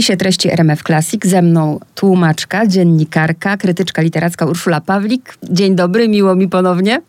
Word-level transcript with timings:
spisie 0.00 0.16
treści 0.16 0.52
RMF 0.52 0.82
Classic 0.82 1.26
ze 1.26 1.42
mną 1.42 1.80
tłumaczka, 1.94 2.66
dziennikarka, 2.66 3.56
krytyczka 3.56 4.02
literacka 4.02 4.46
Urszula 4.46 4.80
Pawlik. 4.80 5.34
Dzień 5.42 5.74
dobry, 5.76 6.08
miło 6.08 6.34
mi 6.34 6.48
ponownie. 6.48 7.00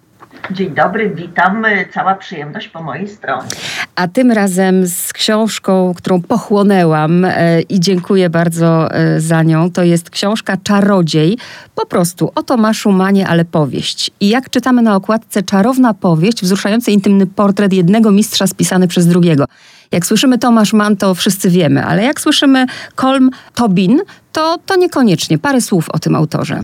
Dzień 0.52 0.70
dobry, 0.70 1.10
witam. 1.10 1.66
Cała 1.94 2.16
przyjemność 2.16 2.68
po 2.68 2.84
mojej 2.84 3.08
stronie. 3.08 3.48
A 3.96 4.08
tym 4.08 4.32
razem 4.32 4.88
z 4.88 5.14
książką, 5.14 5.94
którą 5.98 6.22
pochłonęłam 6.22 7.26
e, 7.26 7.62
i 7.62 7.80
dziękuję 7.80 8.30
bardzo 8.30 8.96
e, 8.96 9.20
za 9.20 9.44
nią. 9.44 9.72
To 9.72 9.84
jest 9.84 10.10
książka 10.10 10.58
Czarodziej. 10.64 11.38
Po 11.76 11.86
prostu 11.86 12.32
o 12.36 12.44
Tomaszu 12.44 12.92
Manie, 12.92 13.28
ale 13.28 13.46
powieść. 13.46 14.12
I 14.20 14.30
jak 14.30 14.50
czytamy 14.50 14.82
na 14.82 14.96
okładce, 14.96 15.44
czarowna 15.44 15.94
powieść, 15.94 16.42
wzruszający 16.42 16.92
intymny 16.92 17.28
portret 17.28 17.74
jednego 17.74 18.12
mistrza 18.12 18.48
spisany 18.48 18.88
przez 18.88 19.08
drugiego. 19.08 19.46
Jak 19.92 20.06
słyszymy 20.06 20.38
Tomasz 20.38 20.74
Mann, 20.74 20.98
to 20.98 21.16
wszyscy 21.16 21.50
wiemy, 21.50 21.86
ale 21.86 22.04
jak 22.04 22.20
słyszymy 22.20 22.66
Kolm 22.96 23.30
Tobin, 23.56 24.02
to, 24.32 24.58
to 24.66 24.76
niekoniecznie. 24.76 25.38
Parę 25.38 25.62
słów 25.62 25.90
o 25.90 26.00
tym 26.00 26.16
autorze. 26.16 26.62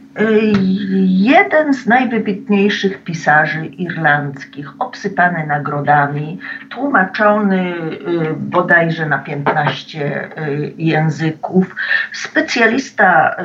Jeden 1.06 1.74
z 1.74 1.86
najwybitniejszych 1.86 3.04
pisarzy 3.04 3.66
irlandzkich, 3.66 4.70
obsypany 4.80 5.48
nagrodami, 5.48 6.40
tłumaczony 6.70 7.74
y, 7.74 8.34
bodajże 8.38 9.06
na 9.06 9.18
15 9.18 10.30
y, 10.38 10.74
języków, 10.78 11.76
specjalista 12.14 13.36
y, 13.40 13.44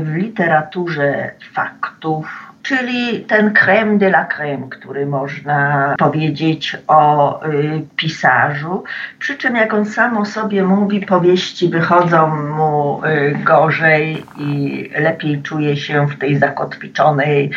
w 0.00 0.14
literaturze 0.14 1.30
faktów, 1.52 2.43
czyli 2.64 3.20
ten 3.20 3.52
creme 3.52 3.98
de 3.98 4.06
la 4.06 4.24
creme, 4.24 4.68
który 4.70 5.06
można 5.06 5.94
powiedzieć 5.98 6.76
o 6.86 7.40
y, 7.46 7.82
pisarzu. 7.96 8.84
Przy 9.18 9.36
czym, 9.36 9.56
jak 9.56 9.74
on 9.74 9.86
sam 9.86 10.16
o 10.16 10.24
sobie 10.24 10.62
mówi, 10.62 11.06
powieści 11.06 11.68
wychodzą 11.68 12.36
mu 12.36 13.00
y, 13.04 13.38
gorzej 13.44 14.24
i 14.38 14.90
lepiej 14.98 15.42
czuje 15.42 15.76
się 15.76 16.06
w 16.08 16.18
tej 16.18 16.38
zakotwiczonej 16.38 17.50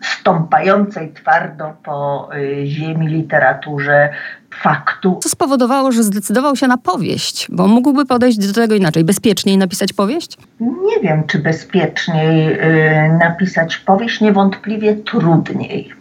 stąpającej 0.00 1.12
twardo 1.12 1.72
po 1.82 2.28
y, 2.36 2.66
ziemi 2.66 3.06
literaturze 3.06 4.08
faktu. 4.54 5.18
Co 5.22 5.28
spowodowało, 5.28 5.92
że 5.92 6.02
zdecydował 6.02 6.56
się 6.56 6.66
na 6.66 6.76
powieść? 6.76 7.46
Bo 7.50 7.66
mógłby 7.66 8.06
podejść 8.06 8.38
do 8.38 8.52
tego 8.52 8.74
inaczej, 8.74 9.04
bezpieczniej 9.04 9.58
napisać 9.58 9.92
powieść? 9.92 10.36
Nie 10.60 11.00
wiem, 11.02 11.24
czy 11.26 11.38
bezpieczniej 11.38 12.52
y, 12.52 13.18
napisać 13.18 13.76
powieść, 13.78 14.20
niewątpliwie 14.20 14.94
trudniej. 14.94 15.92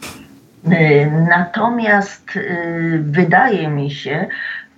Y, 0.67 1.11
natomiast 1.29 2.35
y, 2.35 3.03
wydaje 3.03 3.67
mi 3.67 3.91
się, 3.91 4.27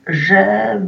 że 0.08 0.82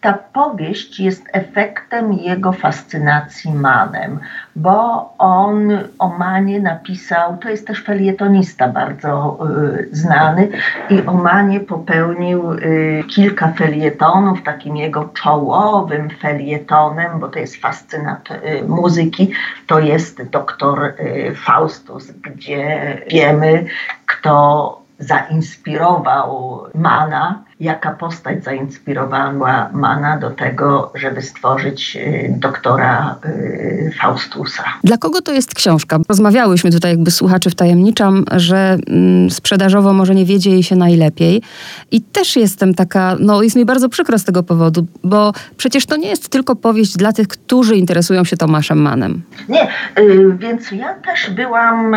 ta 0.00 0.12
powieść 0.12 1.00
jest 1.00 1.24
efektem 1.32 2.12
jego 2.12 2.52
fascynacji 2.52 3.54
Manem, 3.54 4.20
bo 4.56 5.14
on 5.18 5.78
o 5.98 6.08
Manie 6.08 6.60
napisał, 6.60 7.36
to 7.36 7.48
jest 7.48 7.66
też 7.66 7.84
felietonista 7.84 8.68
bardzo 8.68 9.38
y, 9.80 9.88
znany 9.92 10.48
i 10.90 11.02
o 11.06 11.12
Manie 11.12 11.60
popełnił 11.60 12.52
y, 12.52 13.04
kilka 13.08 13.52
felietonów, 13.52 14.42
takim 14.42 14.76
jego 14.76 15.04
czołowym 15.04 16.10
felietonem, 16.10 17.20
bo 17.20 17.28
to 17.28 17.38
jest 17.38 17.56
fascynat 17.56 18.28
y, 18.30 18.64
muzyki, 18.68 19.30
to 19.66 19.78
jest 19.78 20.22
doktor 20.22 20.84
y, 20.84 21.34
Faustus, 21.34 22.10
gdzie 22.10 22.96
wiemy, 23.10 23.64
kto 24.06 24.82
zainspirował 24.98 26.62
Mana, 26.74 27.47
jaka 27.60 27.90
postać 27.90 28.44
zainspirowała 28.44 29.70
Mana 29.72 30.18
do 30.18 30.30
tego, 30.30 30.92
żeby 30.94 31.22
stworzyć 31.22 31.96
y, 31.96 32.34
doktora 32.38 33.16
y, 33.24 33.92
Faustusa. 34.00 34.64
Dla 34.84 34.96
kogo 34.96 35.22
to 35.22 35.32
jest 35.32 35.54
książka? 35.54 35.98
Rozmawiałyśmy 36.08 36.70
tutaj, 36.70 36.90
jakby 36.90 37.10
słuchaczy 37.10 37.50
wtajemniczam, 37.50 38.24
że 38.36 38.78
mm, 38.86 39.30
sprzedażowo 39.30 39.92
może 39.92 40.14
nie 40.14 40.24
wiedzie 40.24 40.50
jej 40.50 40.62
się 40.62 40.76
najlepiej. 40.76 41.42
I 41.90 42.00
też 42.00 42.36
jestem 42.36 42.74
taka, 42.74 43.16
no 43.20 43.42
jest 43.42 43.56
mi 43.56 43.64
bardzo 43.64 43.88
przykro 43.88 44.18
z 44.18 44.24
tego 44.24 44.42
powodu, 44.42 44.86
bo 45.04 45.32
przecież 45.56 45.86
to 45.86 45.96
nie 45.96 46.08
jest 46.08 46.28
tylko 46.28 46.56
powieść 46.56 46.96
dla 46.96 47.12
tych, 47.12 47.28
którzy 47.28 47.76
interesują 47.76 48.24
się 48.24 48.36
Tomaszem 48.36 48.78
Manem. 48.78 49.22
Nie, 49.48 49.68
y, 49.98 50.36
więc 50.38 50.72
ja 50.72 50.94
też 50.94 51.30
byłam 51.30 51.96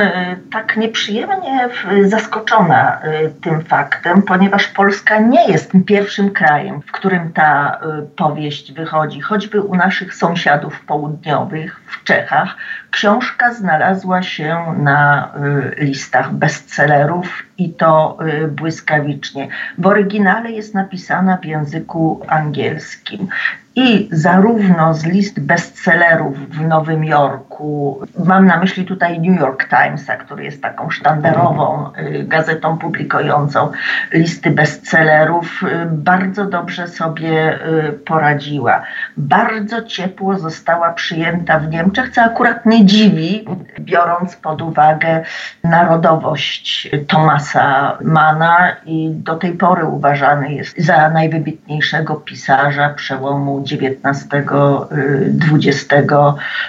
tak 0.51 0.77
nieprzyjemnie 0.77 1.69
zaskoczona 2.05 2.99
tym 3.41 3.61
faktem, 3.61 4.21
ponieważ 4.21 4.67
Polska 4.67 5.19
nie 5.19 5.47
jest 5.47 5.50
pierwszym 5.85 6.31
krajem, 6.31 6.81
w 6.81 6.91
którym 6.91 7.33
ta 7.33 7.79
y, 7.99 8.07
powieść 8.15 8.73
wychodzi, 8.73 9.21
choćby 9.21 9.61
u 9.61 9.75
naszych 9.75 10.15
sąsiadów 10.15 10.81
południowych 10.85 11.81
w 11.87 12.03
Czechach. 12.03 12.57
Książka 12.91 13.53
znalazła 13.53 14.23
się 14.23 14.75
na 14.77 15.31
y, 15.77 15.83
listach 15.83 16.33
bestsellerów 16.33 17.43
i 17.57 17.73
to 17.73 18.17
y, 18.43 18.47
błyskawicznie. 18.47 19.47
W 19.77 19.87
oryginale 19.87 20.51
jest 20.51 20.73
napisana 20.73 21.37
w 21.37 21.45
języku 21.45 22.25
angielskim 22.27 23.27
i 23.75 24.09
zarówno 24.11 24.93
z 24.93 25.05
list 25.05 25.39
bestsellerów 25.39 26.49
w 26.49 26.61
Nowym 26.61 27.05
Jorku, 27.05 28.01
mam 28.25 28.45
na 28.45 28.57
myśli 28.57 28.85
tutaj 28.85 29.19
New 29.19 29.39
York 29.39 29.69
Timesa, 29.69 30.15
który 30.15 30.43
jest 30.43 30.61
taką 30.61 30.89
sztandarową 30.89 31.89
y, 31.97 32.23
gazetą 32.23 32.77
publikującą 32.77 33.71
listy 34.13 34.51
bestsellerów, 34.51 35.63
y, 35.63 35.85
bardzo 35.85 36.45
dobrze 36.45 36.87
sobie 36.87 37.59
poradziła. 38.05 38.81
Bardzo 39.17 39.81
ciepło 39.81 40.39
została 40.39 40.93
przyjęta 40.93 41.59
w 41.59 41.69
Niemczech, 41.69 42.09
co 42.09 42.21
akurat 42.21 42.65
nie 42.65 42.85
dziwi, 42.85 43.45
biorąc 43.79 44.35
pod 44.35 44.61
uwagę 44.61 45.23
narodowość 45.63 46.89
Tomasa 47.07 47.97
Mana 48.01 48.75
i 48.85 49.09
do 49.13 49.35
tej 49.35 49.51
pory 49.53 49.85
uważany 49.85 50.53
jest 50.53 50.77
za 50.77 51.09
najwybitniejszego 51.09 52.15
pisarza 52.15 52.89
przełomu 52.89 53.60
XIX-XX 53.63 54.53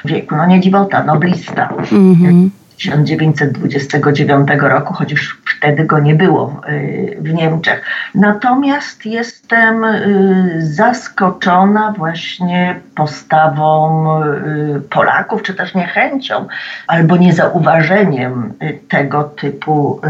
wieku. 0.04 0.36
No 0.36 0.47
nie 0.47 0.60
dziwota, 0.60 1.04
noblista. 1.04 1.69
Mm 1.92 2.14
-hmm. 2.14 2.61
1929 2.91 4.48
roku, 4.60 4.94
choć 4.94 5.10
już 5.10 5.43
wtedy 5.56 5.84
go 5.84 5.98
nie 5.98 6.15
było 6.15 6.60
y, 6.69 7.16
w 7.20 7.32
Niemczech. 7.32 7.84
Natomiast 8.15 9.06
jestem 9.06 9.84
y, 9.84 10.56
zaskoczona 10.59 11.94
właśnie 11.97 12.81
postawą 12.94 14.06
y, 14.22 14.81
Polaków, 14.81 15.42
czy 15.42 15.54
też 15.54 15.75
niechęcią 15.75 16.47
albo 16.87 17.16
niezauważeniem 17.16 18.53
tego 18.88 19.25
typu 19.25 20.00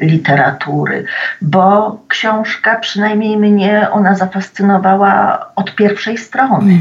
literatury, 0.00 1.04
bo 1.42 1.98
książka, 2.08 2.76
przynajmniej 2.76 3.36
mnie, 3.36 3.90
ona 3.90 4.14
zafascynowała 4.14 5.46
od 5.56 5.74
pierwszej 5.74 6.18
strony. 6.18 6.80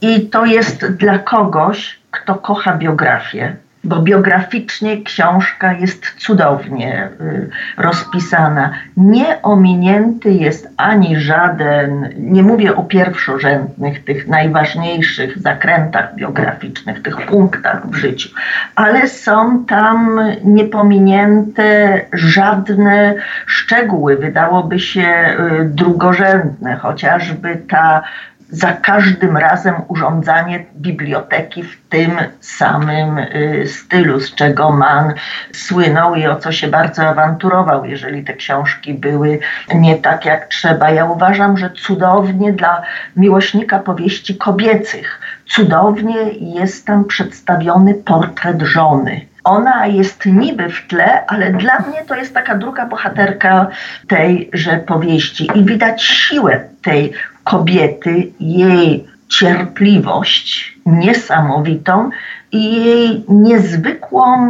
I 0.00 0.28
to 0.28 0.44
jest 0.44 0.86
dla 0.86 1.18
kogoś, 1.18 1.98
kto 2.10 2.34
kocha 2.34 2.76
biografię, 2.76 3.56
bo 3.84 4.02
biograficznie 4.02 5.02
książka 5.02 5.72
jest 5.72 6.14
cudownie 6.18 7.08
y, 7.20 7.50
rozpisana. 7.76 8.70
Nie 8.96 9.42
ominięty 9.42 10.30
jest 10.30 10.68
ani 10.76 11.20
żaden, 11.20 12.08
nie 12.16 12.42
mówię 12.42 12.76
o 12.76 12.82
pierwszorzędnych, 12.82 14.04
tych 14.04 14.28
najważniejszych 14.28 15.38
zakrętach 15.38 16.14
biograficznych, 16.14 17.02
tych 17.02 17.26
punktach 17.26 17.90
w 17.90 17.94
życiu, 17.94 18.28
ale 18.74 19.08
są 19.08 19.64
tam 19.64 20.20
niepominięte 20.44 22.00
żadne 22.12 23.14
szczegóły, 23.46 24.16
wydałoby 24.16 24.80
się 24.80 25.36
y, 25.60 25.64
drugorzędne, 25.64 26.76
chociażby 26.76 27.56
ta 27.68 28.02
za 28.52 28.72
każdym 28.72 29.36
razem 29.36 29.74
urządzanie 29.88 30.64
biblioteki 30.74 31.62
w 31.62 31.88
tym 31.88 32.10
samym 32.40 33.18
y, 33.18 33.64
stylu, 33.66 34.20
z 34.20 34.34
czego 34.34 34.70
Mann 34.70 35.14
słynął 35.52 36.14
i 36.14 36.26
o 36.26 36.36
co 36.36 36.52
się 36.52 36.68
bardzo 36.68 37.02
awanturował, 37.08 37.84
jeżeli 37.84 38.24
te 38.24 38.34
książki 38.34 38.94
były 38.94 39.38
nie 39.74 39.96
tak 39.96 40.24
jak 40.24 40.46
trzeba. 40.46 40.90
Ja 40.90 41.04
uważam, 41.04 41.58
że 41.58 41.70
cudownie 41.70 42.52
dla 42.52 42.82
miłośnika 43.16 43.78
powieści 43.78 44.36
kobiecych, 44.36 45.20
cudownie 45.46 46.16
jest 46.32 46.86
tam 46.86 47.04
przedstawiony 47.04 47.94
portret 47.94 48.62
żony 48.62 49.31
ona 49.44 49.86
jest 49.86 50.26
niby 50.26 50.68
w 50.68 50.86
tle, 50.86 51.26
ale 51.26 51.52
dla 51.52 51.78
mnie 51.78 52.04
to 52.06 52.14
jest 52.16 52.34
taka 52.34 52.54
druga 52.54 52.86
bohaterka 52.86 53.66
tejże 54.08 54.76
powieści 54.86 55.48
i 55.54 55.64
widać 55.64 56.02
siłę 56.02 56.60
tej 56.82 57.12
kobiety, 57.44 58.32
jej 58.40 59.06
cierpliwość 59.28 60.78
niesamowitą 60.86 62.10
i 62.52 62.84
jej 62.84 63.24
niezwykłą, 63.28 64.48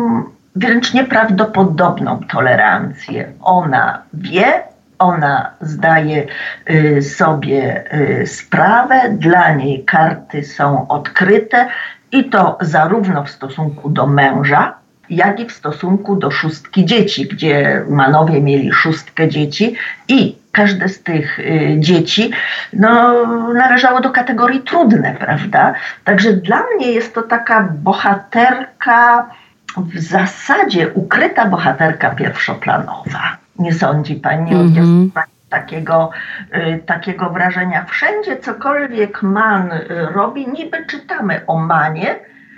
wręcz 0.56 0.94
nieprawdopodobną 0.94 2.20
tolerancję. 2.32 3.32
Ona 3.40 4.02
wie, 4.14 4.62
ona 4.98 5.50
zdaje 5.60 6.26
y, 6.70 7.02
sobie 7.02 7.84
y, 7.94 8.26
sprawę, 8.26 9.00
dla 9.18 9.54
niej 9.54 9.84
karty 9.84 10.44
są 10.44 10.88
odkryte 10.88 11.68
i 12.12 12.24
to 12.24 12.58
zarówno 12.60 13.24
w 13.24 13.30
stosunku 13.30 13.90
do 13.90 14.06
męża, 14.06 14.81
jak 15.12 15.40
i 15.40 15.46
w 15.46 15.52
stosunku 15.52 16.16
do 16.16 16.30
szóstki 16.30 16.84
dzieci, 16.84 17.28
gdzie 17.28 17.84
Manowie 17.88 18.40
mieli 18.40 18.72
szóstkę 18.72 19.28
dzieci 19.28 19.74
i 20.08 20.36
każde 20.52 20.88
z 20.88 21.02
tych 21.02 21.38
y, 21.38 21.76
dzieci 21.78 22.30
no, 22.72 23.26
należało 23.54 24.00
do 24.00 24.10
kategorii 24.10 24.60
trudne, 24.60 25.16
prawda? 25.18 25.74
Także 26.04 26.32
dla 26.32 26.62
mnie 26.76 26.92
jest 26.92 27.14
to 27.14 27.22
taka 27.22 27.68
bohaterka, 27.82 29.30
w 29.76 29.98
zasadzie 29.98 30.88
ukryta 30.94 31.46
bohaterka 31.46 32.10
pierwszoplanowa. 32.10 33.36
Nie 33.58 33.72
sądzi 33.72 34.14
pani? 34.14 34.54
Mm 34.54 34.68
-hmm. 34.68 35.08
takiego, 35.48 36.10
y, 36.54 36.82
takiego 36.86 37.30
wrażenia. 37.30 37.84
Wszędzie 37.84 38.36
cokolwiek 38.36 39.22
Man 39.22 39.72
y, 39.72 39.84
robi, 40.14 40.48
niby 40.48 40.86
czytamy 40.86 41.40
o 41.46 41.58
Manie, 41.58 42.16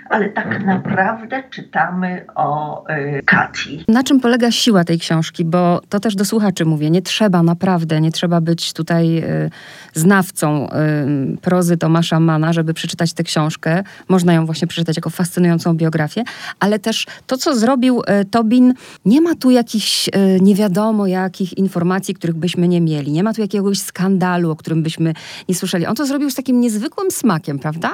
ale 0.09 0.29
tak 0.29 0.45
mhm. 0.45 0.65
naprawdę 0.65 1.43
czytamy 1.49 2.25
o 2.35 2.83
y, 2.89 3.21
Kati. 3.25 3.83
Na 3.87 4.03
czym 4.03 4.19
polega 4.19 4.51
siła 4.51 4.83
tej 4.83 4.99
książki? 4.99 5.45
Bo 5.45 5.81
to 5.89 5.99
też 5.99 6.15
do 6.15 6.25
słuchaczy 6.25 6.65
mówię, 6.65 6.89
nie 6.89 7.01
trzeba 7.01 7.43
naprawdę, 7.43 8.01
nie 8.01 8.11
trzeba 8.11 8.41
być 8.41 8.73
tutaj 8.73 9.17
y, 9.17 9.49
znawcą 9.93 10.69
y, 10.69 11.37
prozy 11.37 11.77
Tomasza 11.77 12.19
Mana, 12.19 12.53
żeby 12.53 12.73
przeczytać 12.73 13.13
tę 13.13 13.23
książkę. 13.23 13.83
Można 14.07 14.33
ją 14.33 14.45
właśnie 14.45 14.67
przeczytać 14.67 14.95
jako 14.95 15.09
fascynującą 15.09 15.73
biografię, 15.73 16.23
ale 16.59 16.79
też 16.79 17.05
to, 17.27 17.37
co 17.37 17.55
zrobił 17.55 18.01
y, 18.01 18.25
Tobin, 18.25 18.73
nie 19.05 19.21
ma 19.21 19.35
tu 19.35 19.51
jakichś 19.51 20.07
y, 20.07 20.11
nie 20.41 20.55
wiadomo 20.55 21.07
jakich 21.07 21.57
informacji, 21.57 22.13
których 22.13 22.35
byśmy 22.35 22.67
nie 22.67 22.81
mieli. 22.81 23.11
Nie 23.11 23.23
ma 23.23 23.33
tu 23.33 23.41
jakiegoś 23.41 23.79
skandalu, 23.79 24.51
o 24.51 24.55
którym 24.55 24.83
byśmy 24.83 25.13
nie 25.49 25.55
słyszeli. 25.55 25.85
On 25.85 25.95
to 25.95 26.05
zrobił 26.05 26.29
z 26.29 26.35
takim 26.35 26.61
niezwykłym 26.61 27.11
smakiem, 27.11 27.59
prawda? 27.59 27.91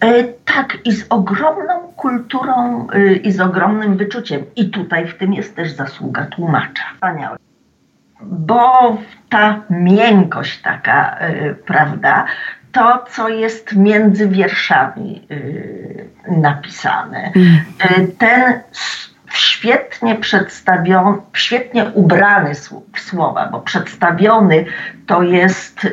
E, 0.00 0.24
tak, 0.24 0.78
i 0.84 0.92
z 0.92 1.06
ogromną 1.08 1.92
kulturą 1.96 2.86
e, 2.92 3.12
i 3.12 3.32
z 3.32 3.40
ogromnym 3.40 3.96
wyczuciem. 3.96 4.44
I 4.56 4.70
tutaj 4.70 5.08
w 5.08 5.18
tym 5.18 5.32
jest 5.32 5.56
też 5.56 5.72
zasługa 5.72 6.26
tłumacza. 6.26 6.84
Wspaniałe. 6.94 7.36
Bo 8.20 8.96
ta 9.28 9.60
miękkość 9.70 10.62
taka, 10.62 11.18
e, 11.18 11.54
prawda, 11.54 12.24
to, 12.72 13.04
co 13.10 13.28
jest 13.28 13.76
między 13.76 14.28
wierszami 14.28 15.28
napisane, 16.28 17.32
mm. 17.36 17.60
ten 18.18 18.60
świetnie 19.34 20.14
przedstawiony, 20.14 21.18
świetnie 21.32 21.84
ubrany 21.84 22.52
w 22.94 23.00
słowa, 23.00 23.48
bo 23.52 23.60
przedstawiony 23.60 24.64
to 25.06 25.22
jest 25.22 25.84
y, 25.84 25.90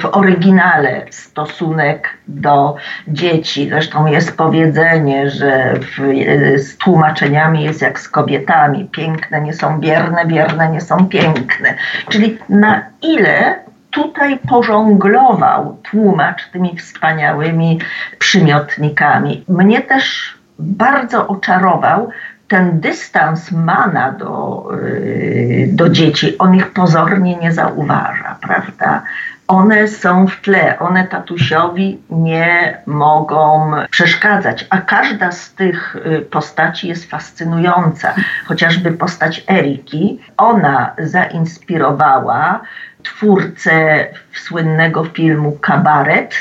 w 0.00 0.04
oryginale 0.04 1.06
stosunek 1.10 2.08
do 2.28 2.76
dzieci. 3.08 3.68
Zresztą 3.68 4.06
jest 4.06 4.36
powiedzenie, 4.36 5.30
że 5.30 5.74
w, 5.74 6.00
y, 6.00 6.58
z 6.58 6.76
tłumaczeniami 6.76 7.64
jest 7.64 7.82
jak 7.82 8.00
z 8.00 8.08
kobietami. 8.08 8.84
Piękne 8.84 9.40
nie 9.40 9.52
są 9.52 9.80
bierne, 9.80 10.26
bierne 10.26 10.68
nie 10.68 10.80
są 10.80 11.08
piękne. 11.08 11.74
Czyli 12.08 12.38
na 12.48 12.82
ile 13.02 13.54
tutaj 13.90 14.38
pożonglował 14.38 15.78
tłumacz 15.90 16.50
tymi 16.50 16.76
wspaniałymi 16.76 17.80
przymiotnikami. 18.18 19.44
Mnie 19.48 19.80
też 19.80 20.34
bardzo 20.58 21.26
oczarował 21.28 22.10
ten 22.48 22.80
dystans 22.80 23.52
Mana 23.52 24.12
do, 24.12 24.68
y, 24.82 25.68
do 25.72 25.88
dzieci, 25.88 26.38
on 26.38 26.54
ich 26.54 26.70
pozornie 26.72 27.36
nie 27.36 27.52
zauważa, 27.52 28.36
prawda? 28.40 29.02
One 29.48 29.88
są 29.88 30.26
w 30.26 30.40
tle, 30.40 30.78
one 30.78 31.06
tatusiowi 31.06 31.98
nie 32.10 32.78
mogą 32.86 33.72
przeszkadzać, 33.90 34.66
a 34.70 34.80
każda 34.80 35.32
z 35.32 35.54
tych 35.54 35.96
y, 35.96 36.20
postaci 36.20 36.88
jest 36.88 37.10
fascynująca. 37.10 38.14
Chociażby 38.46 38.92
postać 38.92 39.44
Eriki, 39.50 40.20
ona 40.36 40.92
zainspirowała 40.98 42.60
twórcę 43.02 44.06
słynnego 44.32 45.04
filmu 45.04 45.52
Kabaret, 45.52 46.34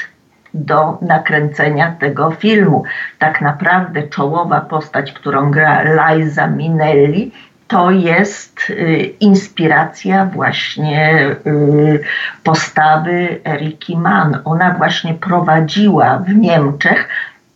do 0.54 0.98
nakręcenia 1.02 1.96
tego 2.00 2.32
filmu. 2.32 2.84
Tak 3.20 3.42
naprawdę 3.42 4.04
czołowa 4.04 4.62
postać, 4.62 5.12
którą 5.12 5.52
gra 5.52 5.84
Liza 5.84 6.48
Minnelli, 6.48 7.32
to 7.68 7.92
jest 7.92 8.70
y, 8.70 9.14
inspiracja 9.20 10.26
właśnie 10.26 11.30
y, 11.48 12.00
postawy 12.44 13.40
Eriki 13.46 13.98
Mann. 13.98 14.38
Ona 14.46 14.74
właśnie 14.74 15.14
prowadziła 15.14 16.18
w 16.18 16.36
Niemczech 16.36 17.08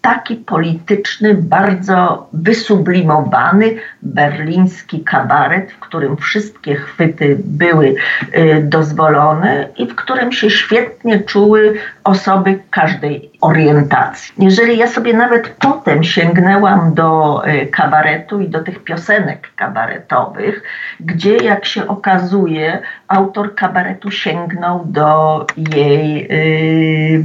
taki 0.02 0.36
polityczny, 0.36 1.34
bardzo 1.34 2.28
wysublimowany 2.34 3.76
berliński 4.02 5.04
kabaret, 5.04 5.72
w 5.72 5.80
którym 5.80 6.18
wszystkie 6.18 6.76
chwyty 6.76 7.38
były 7.40 7.96
y, 8.36 8.64
dozwolone 8.64 9.68
i 9.78 9.88
w 9.88 9.96
którym 9.96 10.32
się 10.32 10.50
świetnie 10.50 11.20
czuły 11.20 11.74
osoby 12.04 12.60
każdej 12.70 13.32
orientacji. 13.42 14.34
Jeżeli 14.38 14.78
ja 14.78 14.88
sobie 14.88 15.14
nawet 15.14 15.50
potem 15.50 16.04
sięgnęłam 16.04 16.94
do 16.94 17.42
y, 17.48 17.68
kabaretu 17.68 18.42
i 18.42 18.50
do 18.50 18.64
tych 18.64 18.84
piosenek 18.84 19.52
kabaretowych, 19.56 20.64
gdzie 21.00 21.38
jak 21.38 21.66
się 21.66 21.88
okazuje, 21.88 22.80
autor 23.08 23.56
kabaretu 23.56 24.12
sięgnął 24.12 24.86
do 24.86 25.46
jej 25.58 26.28
y, 26.32 27.24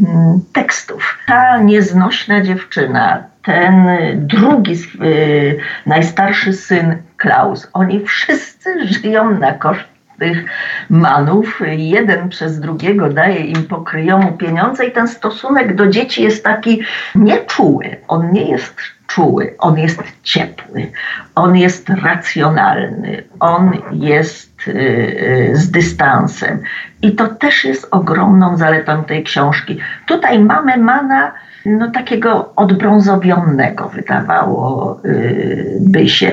tekstów. 0.52 1.18
Ta 1.26 1.58
nieznośna 1.58 2.40
dziewczyna, 2.40 3.35
ten 3.46 3.86
drugi, 4.14 4.74
y, 5.02 5.58
najstarszy 5.86 6.52
syn 6.52 6.96
Klaus, 7.16 7.68
oni 7.72 8.04
wszyscy 8.04 8.86
żyją 8.86 9.38
na 9.38 9.52
koszt 9.52 9.84
tych 10.18 10.44
manów. 10.90 11.62
Jeden 11.76 12.28
przez 12.28 12.60
drugiego 12.60 13.08
daje 13.08 13.40
im 13.40 13.64
pokryjomu 13.64 14.32
pieniądze 14.32 14.86
i 14.86 14.92
ten 14.92 15.08
stosunek 15.08 15.74
do 15.74 15.86
dzieci 15.86 16.22
jest 16.22 16.44
taki 16.44 16.82
nieczuły. 17.14 17.96
On 18.08 18.32
nie 18.32 18.50
jest 18.50 18.74
czuły, 19.06 19.54
on 19.58 19.78
jest 19.78 20.02
ciepły, 20.22 20.90
on 21.34 21.56
jest 21.56 21.88
racjonalny, 21.88 23.22
on 23.40 23.72
jest 23.92 24.66
yy, 24.66 25.50
z 25.52 25.70
dystansem. 25.70 26.62
I 27.02 27.12
to 27.12 27.28
też 27.28 27.64
jest 27.64 27.88
ogromną 27.90 28.56
zaletą 28.56 29.04
tej 29.04 29.24
książki. 29.24 29.78
Tutaj 30.06 30.38
mamy 30.38 30.76
mana 30.76 31.32
no, 31.66 31.90
takiego 31.90 32.52
odbrązowionego, 32.56 33.88
wydawałoby 33.88 36.08
się. 36.08 36.32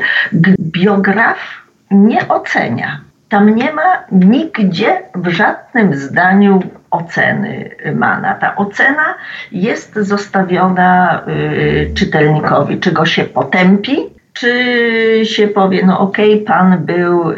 Biograf 0.59 1.37
nie 1.91 2.27
ocenia 2.27 3.01
tam 3.33 3.55
nie 3.55 3.73
ma 3.73 4.03
nigdzie 4.11 5.01
w 5.15 5.27
żadnym 5.27 5.93
zdaniu 5.93 6.59
oceny 6.91 7.69
Mana. 7.95 8.33
Ta 8.33 8.55
ocena 8.55 9.15
jest 9.51 9.95
zostawiona 9.95 11.21
y, 11.27 11.91
czytelnikowi, 11.95 12.79
czy 12.79 12.91
go 12.91 13.05
się 13.05 13.23
potępi, 13.23 13.97
czy 14.33 14.51
się 15.23 15.47
powie, 15.47 15.85
no 15.85 15.99
okej, 15.99 16.33
okay, 16.33 16.45
pan 16.45 16.85
był 16.85 17.31
y, 17.31 17.35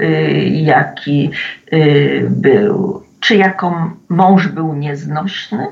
jaki 0.51 1.31
y, 1.73 2.27
był, 2.29 3.03
czy 3.19 3.35
jako 3.35 3.91
mąż 4.09 4.47
był 4.47 4.73
nieznośny, 4.73 5.67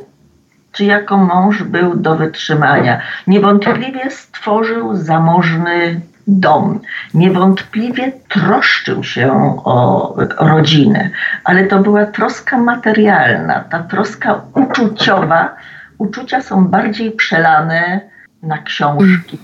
czy 0.74 0.86
jako 0.86 1.18
mąż 1.18 1.64
był 1.64 1.96
do 1.96 2.16
wytrzymania. 2.16 3.02
Niewątpliwie 3.28 4.12
stworzył 4.12 4.96
zamożny 4.96 6.02
dom. 6.28 6.80
Niewątpliwie 7.14 8.12
troszczył 8.30 9.04
się 9.04 9.32
o 9.64 10.16
rodzinę, 10.40 11.10
ale 11.44 11.64
to 11.64 11.80
była 11.80 12.06
troska 12.06 12.58
materialna, 12.58 13.60
ta 13.60 13.80
troska 13.80 14.42
uczuciowa. 14.54 15.56
Uczucia 15.98 16.42
są 16.42 16.68
bardziej 16.68 17.12
przelane 17.12 18.02
na 18.44 18.58
książki. 18.58 19.40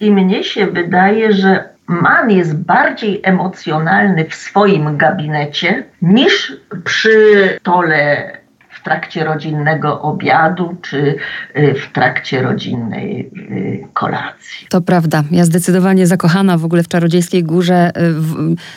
I 0.00 0.10
mnie 0.10 0.44
się 0.44 0.66
wydaje, 0.66 1.32
że 1.32 1.74
Man 1.86 2.30
jest 2.30 2.56
bardziej 2.56 3.20
emocjonalny 3.22 4.24
w 4.24 4.34
swoim 4.34 4.96
gabinecie 4.96 5.84
niż 6.02 6.52
przy 6.84 7.48
stole 7.60 8.30
w 8.43 8.43
trakcie 8.84 9.24
rodzinnego 9.24 10.02
obiadu, 10.02 10.76
czy 10.82 11.16
y, 11.56 11.74
w 11.74 11.92
trakcie 11.92 12.42
rodzinnej 12.42 13.30
y, 13.50 13.88
kolacji. 13.92 14.66
To 14.68 14.80
prawda. 14.80 15.24
Ja 15.30 15.44
zdecydowanie 15.44 16.06
zakochana 16.06 16.58
w 16.58 16.64
ogóle 16.64 16.82
w 16.82 16.88
Czarodziejskiej 16.88 17.44
Górze. 17.44 17.90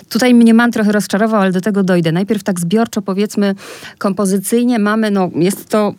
Tutaj 0.10 0.34
mnie 0.34 0.54
man 0.54 0.72
trochę 0.72 0.92
rozczarował, 0.92 1.42
ale 1.42 1.52
do 1.52 1.62
tego 1.62 1.84
dojdę. 1.84 2.12
Najpierw 2.12 2.44
tak 2.44 2.60
zbiorczo 2.60 3.02
powiedzmy 3.02 3.56
kompozycyjnie 3.98 4.80
mamy, 4.80 5.12
no 5.12 5.30
jest 5.36 5.70
to 5.70 5.94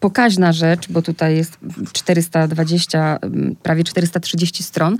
pokaźna 0.00 0.52
rzecz, 0.52 0.88
bo 0.88 1.02
tutaj 1.02 1.36
jest 1.36 1.58
420, 1.92 3.18
prawie 3.62 3.84
430 3.84 4.62
stron 4.62 4.96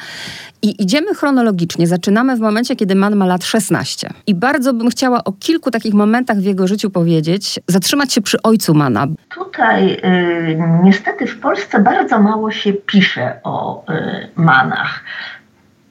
i 0.62 0.82
idziemy 0.82 1.14
chronologicznie. 1.14 1.86
Zaczynamy 1.86 2.36
w 2.36 2.40
momencie, 2.40 2.76
kiedy 2.76 2.94
man 2.94 3.16
ma 3.16 3.26
lat 3.26 3.44
16. 3.44 4.10
I 4.26 4.34
bardzo 4.34 4.72
bym 4.72 4.90
chciała 4.90 5.24
o 5.24 5.32
kilku 5.32 5.70
takich 5.70 5.94
momentach 5.94 6.38
w 6.38 6.44
jego 6.44 6.66
życiu 6.66 6.90
powiedzieć, 6.90 7.60
zatrzymać 7.68 8.12
się 8.12 8.20
przy 8.20 8.42
ojcu 8.44 8.74
Mana. 8.74 9.06
Tutaj 9.28 9.92
y, 9.92 10.58
niestety 10.82 11.26
w 11.26 11.40
Polsce 11.40 11.80
bardzo 11.80 12.18
mało 12.18 12.50
się 12.50 12.72
pisze 12.72 13.40
o 13.42 13.84
y, 13.90 14.28
Manach. 14.36 15.04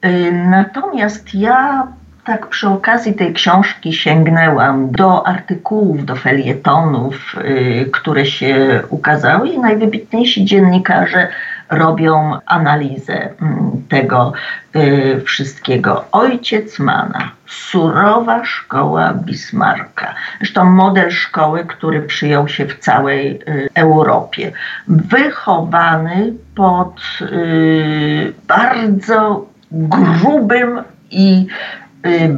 Y, 0.04 0.32
natomiast 0.32 1.34
ja 1.34 1.86
tak 2.24 2.46
przy 2.46 2.68
okazji 2.68 3.14
tej 3.14 3.32
książki 3.32 3.92
sięgnęłam 3.92 4.90
do 4.90 5.26
artykułów, 5.26 6.04
do 6.04 6.16
felietonów, 6.16 7.36
y, 7.38 7.90
które 7.92 8.26
się 8.26 8.82
ukazały 8.90 9.48
i 9.48 9.58
najwybitniejsi 9.58 10.44
dziennikarze 10.44 11.28
robią 11.70 12.38
analizę 12.46 13.28
mm, 13.42 13.82
tego 13.88 14.32
y, 14.76 15.22
wszystkiego. 15.26 16.04
Ojciec 16.12 16.78
Mana, 16.78 17.30
surowa 17.46 18.44
szkoła 18.44 19.14
Bismarcka, 19.14 20.14
zresztą 20.38 20.64
model 20.64 21.10
szkoły, 21.10 21.64
który 21.64 22.02
przyjął 22.02 22.48
się 22.48 22.66
w 22.66 22.78
całej 22.78 23.40
y, 23.48 23.68
Europie, 23.74 24.52
wychowany 24.88 26.32
pod 26.54 27.00
y, 27.20 28.32
bardzo 28.48 29.46
grubym 29.70 30.82
i 31.10 31.46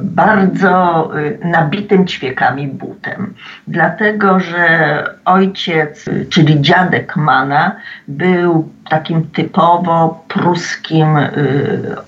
bardzo 0.03 1.11
y, 1.19 1.39
nabitym 1.45 2.07
ćwiekami 2.07 2.69
butem. 2.69 3.35
Dlatego, 3.69 4.41
że 4.41 5.05
ojciec, 5.25 6.09
y, 6.09 6.27
czyli 6.31 6.61
dziadek 6.61 7.17
Mana, 7.17 7.77
był 8.09 8.69
takim 8.91 9.31
typowo 9.31 10.25
pruskim 10.29 11.09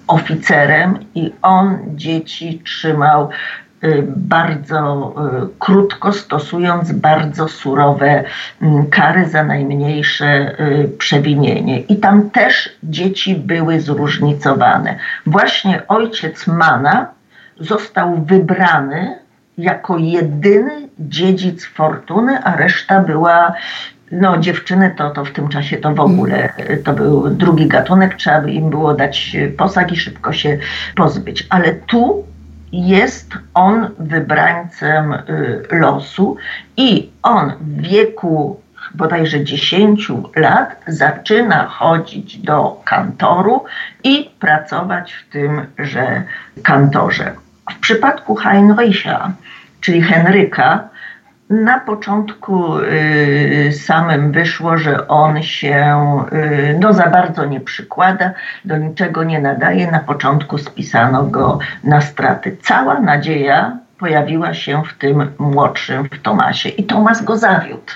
oficerem 0.07 0.99
i 1.15 1.33
on 1.43 1.79
dzieci 1.87 2.63
trzymał 2.65 3.29
bardzo 4.07 5.15
krótko, 5.59 6.13
stosując 6.13 6.93
bardzo 6.93 7.49
surowe 7.49 8.25
mm, 8.63 8.87
kary 8.87 9.29
za 9.29 9.45
najmniejsze 9.45 10.57
przewinienie. 10.99 11.81
I 11.81 11.97
tam 11.97 12.31
też 12.31 12.77
dzieci 12.83 13.35
były 13.35 13.81
zróżnicowane. 13.81 14.99
Właśnie 15.27 15.83
ojciec 15.89 16.47
Mana 16.47 17.18
został 17.61 18.25
wybrany 18.25 19.19
jako 19.59 19.99
jedyny 19.99 20.89
dziedzic 20.99 21.67
fortuny, 21.67 22.39
a 22.45 22.57
reszta 22.57 23.01
była 23.01 23.55
no 24.13 24.39
dziewczyny 24.39 24.95
to, 24.97 25.11
to 25.11 25.25
w 25.25 25.31
tym 25.31 25.49
czasie 25.49 25.77
to 25.77 25.95
w 25.95 26.01
ogóle, 26.01 26.53
to 26.85 26.93
był 26.93 27.31
drugi 27.31 27.67
gatunek, 27.67 28.15
trzeba 28.15 28.41
by 28.41 28.53
im 28.53 28.71
było 28.71 28.95
dać 28.95 29.37
posag 29.57 29.93
i 29.93 29.97
szybko 29.97 30.33
się 30.33 30.59
pozbyć. 30.95 31.47
Ale 31.51 31.75
tu 31.75 32.25
jest 32.73 33.33
on 33.55 33.89
wybrańcem 33.99 35.13
y, 35.13 35.19
losu 35.71 36.37
i 36.77 37.11
on 37.23 37.53
w 37.61 37.81
wieku 37.81 38.61
bodajże 38.95 39.45
10 39.45 40.13
lat 40.37 40.83
zaczyna 40.87 41.67
chodzić 41.67 42.39
do 42.39 42.81
kantoru 42.85 43.65
i 44.05 44.31
pracować 44.41 45.13
w 45.13 45.33
tymże 45.33 46.23
kantorze. 46.63 47.33
W 47.71 47.79
przypadku 47.79 48.35
Heinricha, 48.35 49.33
czyli 49.81 50.03
Henryka, 50.03 50.89
na 51.51 51.81
początku 51.81 52.79
y, 52.79 53.73
samym 53.73 54.33
wyszło, 54.33 54.79
że 54.79 55.09
on 55.09 55.43
się 55.43 56.03
y, 56.33 56.79
no, 56.81 56.93
za 56.93 57.07
bardzo 57.07 57.45
nie 57.45 57.61
przykłada, 57.61 58.33
do 58.65 58.77
niczego 58.77 59.25
nie 59.25 59.41
nadaje. 59.41 59.91
Na 59.91 60.01
początku 60.01 60.59
spisano 60.59 61.25
go 61.25 61.59
na 61.85 62.01
straty. 62.01 62.57
Cała 62.63 63.01
nadzieja 63.01 63.77
pojawiła 63.99 64.55
się 64.55 64.83
w 64.85 64.99
tym 64.99 65.31
młodszym, 65.39 66.05
w 66.05 66.23
Tomasie 66.23 66.69
i 66.69 66.85
Tomas 66.85 67.25
go 67.25 67.37
zawiódł. 67.37 67.93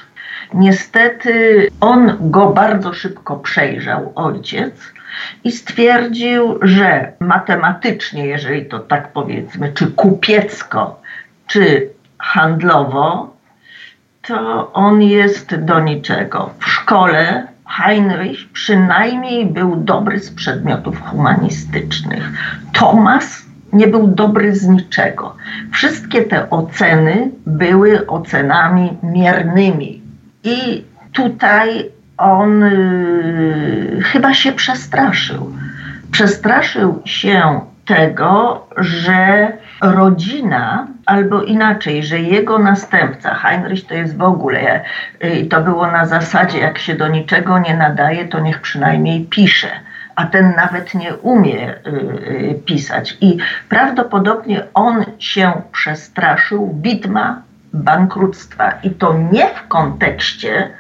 Niestety 0.55 1.69
on 1.81 2.17
go 2.21 2.49
bardzo 2.49 2.93
szybko 2.93 3.37
przejrzał, 3.37 4.13
ojciec, 4.15 4.93
i 5.45 5.53
stwierdził, 5.53 6.59
że 6.63 7.13
matematycznie, 7.21 8.27
jeżeli 8.27 8.67
to 8.67 8.79
tak 8.79 9.13
powiedzmy, 9.13 9.73
czy 9.73 9.87
kupiecko, 9.87 11.01
czy 11.47 11.91
handlowo, 12.19 13.37
to 14.23 14.73
on 14.73 15.03
jest 15.03 15.57
do 15.57 15.81
niczego. 15.81 16.51
W 16.59 16.69
szkole 16.69 17.47
Heinrich 17.67 18.53
przynajmniej 18.53 19.47
był 19.47 19.77
dobry 19.77 20.19
z 20.19 20.31
przedmiotów 20.31 21.01
humanistycznych. 21.01 22.31
Thomas 22.73 23.43
nie 23.73 23.87
był 23.87 24.09
dobry 24.09 24.57
z 24.57 24.67
niczego. 24.67 25.37
Wszystkie 25.73 26.23
te 26.23 26.51
oceny 26.51 27.31
były 27.47 28.07
ocenami 28.07 28.99
miernymi. 29.03 30.03
I 30.45 30.85
tutaj 31.13 31.91
on 32.23 32.63
y, 32.63 34.01
chyba 34.05 34.35
się 34.35 34.53
przestraszył. 34.53 35.53
Przestraszył 36.11 37.03
się 37.05 37.61
tego, 37.87 38.67
że 38.77 39.53
rodzina, 39.81 40.87
albo 41.07 41.43
inaczej, 41.43 42.05
że 42.05 42.21
jego 42.21 42.59
następca, 42.59 43.35
Heinrich 43.35 43.87
to 43.87 43.95
jest 43.95 44.17
w 44.17 44.23
ogóle, 44.23 44.81
y, 45.25 45.47
to 45.47 45.61
było 45.61 45.87
na 45.87 46.07
zasadzie, 46.07 46.59
jak 46.59 46.79
się 46.79 46.95
do 46.95 47.09
niczego 47.09 47.59
nie 47.59 47.77
nadaje, 47.77 48.29
to 48.29 48.41
niech 48.41 48.61
przynajmniej 48.61 49.25
pisze 49.25 49.69
a 50.17 50.27
ten 50.27 50.55
nawet 50.57 50.95
nie 50.95 51.15
umie 51.15 51.75
y, 51.87 52.61
pisać. 52.65 53.17
I 53.21 53.39
prawdopodobnie 53.69 54.65
on 54.75 55.05
się 55.19 55.53
przestraszył 55.73 56.79
widma 56.83 57.43
bankructwa. 57.73 58.73
I 58.83 58.91
to 58.91 59.19
nie 59.33 59.47
w 59.47 59.69
kontekście 59.69 60.71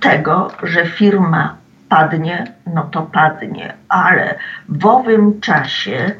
tego, 0.00 0.50
że 0.62 0.86
firma 0.86 1.56
padnie, 1.88 2.44
no 2.74 2.82
to 2.82 3.02
padnie, 3.02 3.74
ale 3.88 4.34
w 4.68 4.86
owym 4.86 5.40
czasie, 5.40 6.12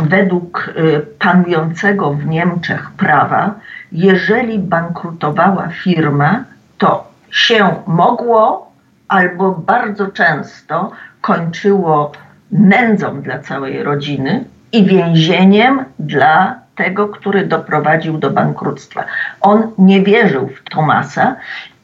według 0.00 0.68
y, 0.68 1.00
panującego 1.18 2.12
w 2.12 2.26
Niemczech 2.26 2.90
prawa, 2.90 3.54
jeżeli 3.92 4.58
bankrutowała 4.58 5.68
firma, 5.68 6.44
to 6.78 7.10
się 7.30 7.74
mogło 7.86 8.72
albo 9.08 9.50
bardzo 9.52 10.06
często 10.06 10.90
kończyło 11.20 12.12
nędzą 12.52 13.20
dla 13.20 13.38
całej 13.38 13.82
rodziny 13.82 14.44
i 14.72 14.84
więzieniem 14.84 15.84
dla 15.98 16.54
tego, 16.74 17.08
który 17.08 17.46
doprowadził 17.46 18.18
do 18.18 18.30
bankructwa. 18.30 19.04
On 19.40 19.72
nie 19.78 20.02
wierzył 20.02 20.48
w 20.48 20.70
Tomasa 20.70 21.36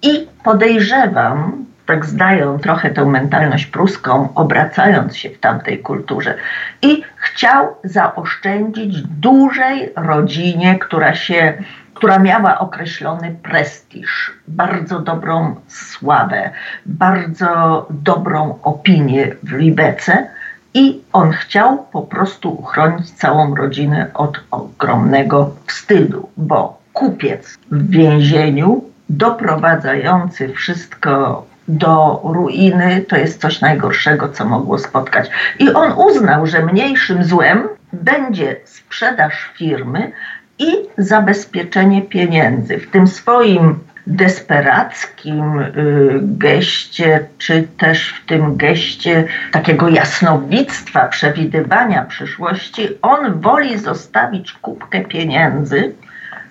i 0.02 0.28
podejrzewam, 0.44 1.64
tak 1.86 2.06
zdają 2.06 2.58
trochę 2.58 2.90
tę 2.90 3.04
mentalność 3.04 3.66
pruską, 3.66 4.28
obracając 4.34 5.16
się 5.16 5.30
w 5.30 5.38
tamtej 5.38 5.78
kulturze. 5.78 6.34
I 6.82 7.02
chciał 7.16 7.66
zaoszczędzić 7.84 9.02
dużej 9.02 9.92
rodzinie, 9.96 10.78
która 10.78 11.14
się 11.14 11.54
która 12.02 12.18
miała 12.18 12.58
określony 12.58 13.36
prestiż, 13.42 14.32
bardzo 14.48 14.98
dobrą 14.98 15.54
sławę, 15.68 16.50
bardzo 16.86 17.86
dobrą 17.90 18.58
opinię 18.62 19.34
w 19.42 19.52
Libece 19.52 20.26
i 20.74 21.00
on 21.12 21.30
chciał 21.30 21.86
po 21.92 22.02
prostu 22.02 22.50
uchronić 22.50 23.10
całą 23.10 23.54
rodzinę 23.54 24.06
od 24.14 24.40
ogromnego 24.50 25.54
wstydu, 25.66 26.28
bo 26.36 26.78
kupiec 26.92 27.58
w 27.70 27.90
więzieniu 27.90 28.84
doprowadzający 29.12 30.48
wszystko 30.48 31.46
do 31.68 32.20
ruiny, 32.24 33.04
to 33.08 33.16
jest 33.16 33.40
coś 33.40 33.60
najgorszego, 33.60 34.28
co 34.28 34.44
mogło 34.44 34.78
spotkać. 34.78 35.30
I 35.58 35.72
on 35.72 35.92
uznał, 35.92 36.46
że 36.46 36.66
mniejszym 36.66 37.24
złem 37.24 37.68
będzie 37.92 38.56
sprzedaż 38.64 39.50
firmy 39.54 40.12
i 40.58 40.72
zabezpieczenie 40.98 42.02
pieniędzy. 42.02 42.78
W 42.78 42.90
tym 42.90 43.06
swoim 43.06 43.78
desperackim 44.06 45.58
y, 45.58 46.20
geście, 46.22 47.26
czy 47.38 47.68
też 47.78 48.08
w 48.08 48.26
tym 48.26 48.56
geście 48.56 49.24
takiego 49.52 49.88
jasnowictwa, 49.88 51.08
przewidywania 51.08 52.04
przyszłości, 52.04 52.88
on 53.02 53.40
woli 53.40 53.78
zostawić 53.78 54.52
kubkę 54.52 55.00
pieniędzy, 55.00 55.92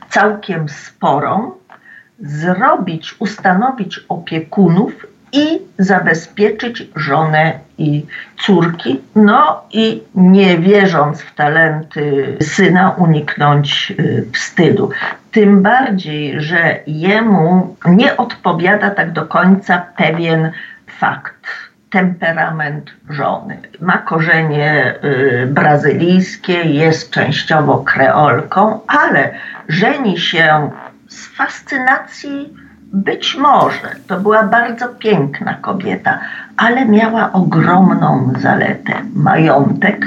całkiem 0.09 0.69
sporą, 0.69 1.51
zrobić, 2.21 3.15
ustanowić 3.19 3.99
opiekunów 4.09 5.05
i 5.31 5.61
zabezpieczyć 5.77 6.87
żonę 6.95 7.59
i 7.77 8.05
córki, 8.41 9.01
no 9.15 9.63
i 9.71 10.03
nie 10.15 10.57
wierząc 10.57 11.21
w 11.21 11.35
talenty 11.35 12.37
syna, 12.41 12.89
uniknąć 12.89 13.93
y, 13.99 14.25
wstydu. 14.33 14.89
Tym 15.31 15.61
bardziej, 15.61 16.41
że 16.41 16.79
jemu 16.87 17.75
nie 17.85 18.17
odpowiada 18.17 18.89
tak 18.89 19.11
do 19.11 19.25
końca 19.25 19.85
pewien 19.97 20.51
fakt 20.87 21.47
temperament 21.89 22.91
żony. 23.09 23.57
Ma 23.81 23.97
korzenie 23.97 24.95
y, 25.03 25.47
brazylijskie, 25.47 26.53
jest 26.53 27.11
częściowo 27.11 27.77
kreolką, 27.77 28.79
ale 28.87 29.33
żeni 29.67 30.19
się 30.19 30.71
z 31.11 31.27
fascynacji 31.27 32.53
być 32.93 33.35
może. 33.35 33.95
To 34.07 34.19
była 34.19 34.43
bardzo 34.43 34.87
piękna 34.87 35.53
kobieta, 35.53 36.19
ale 36.57 36.85
miała 36.85 37.31
ogromną 37.31 38.33
zaletę. 38.39 38.93
Majątek, 39.15 40.05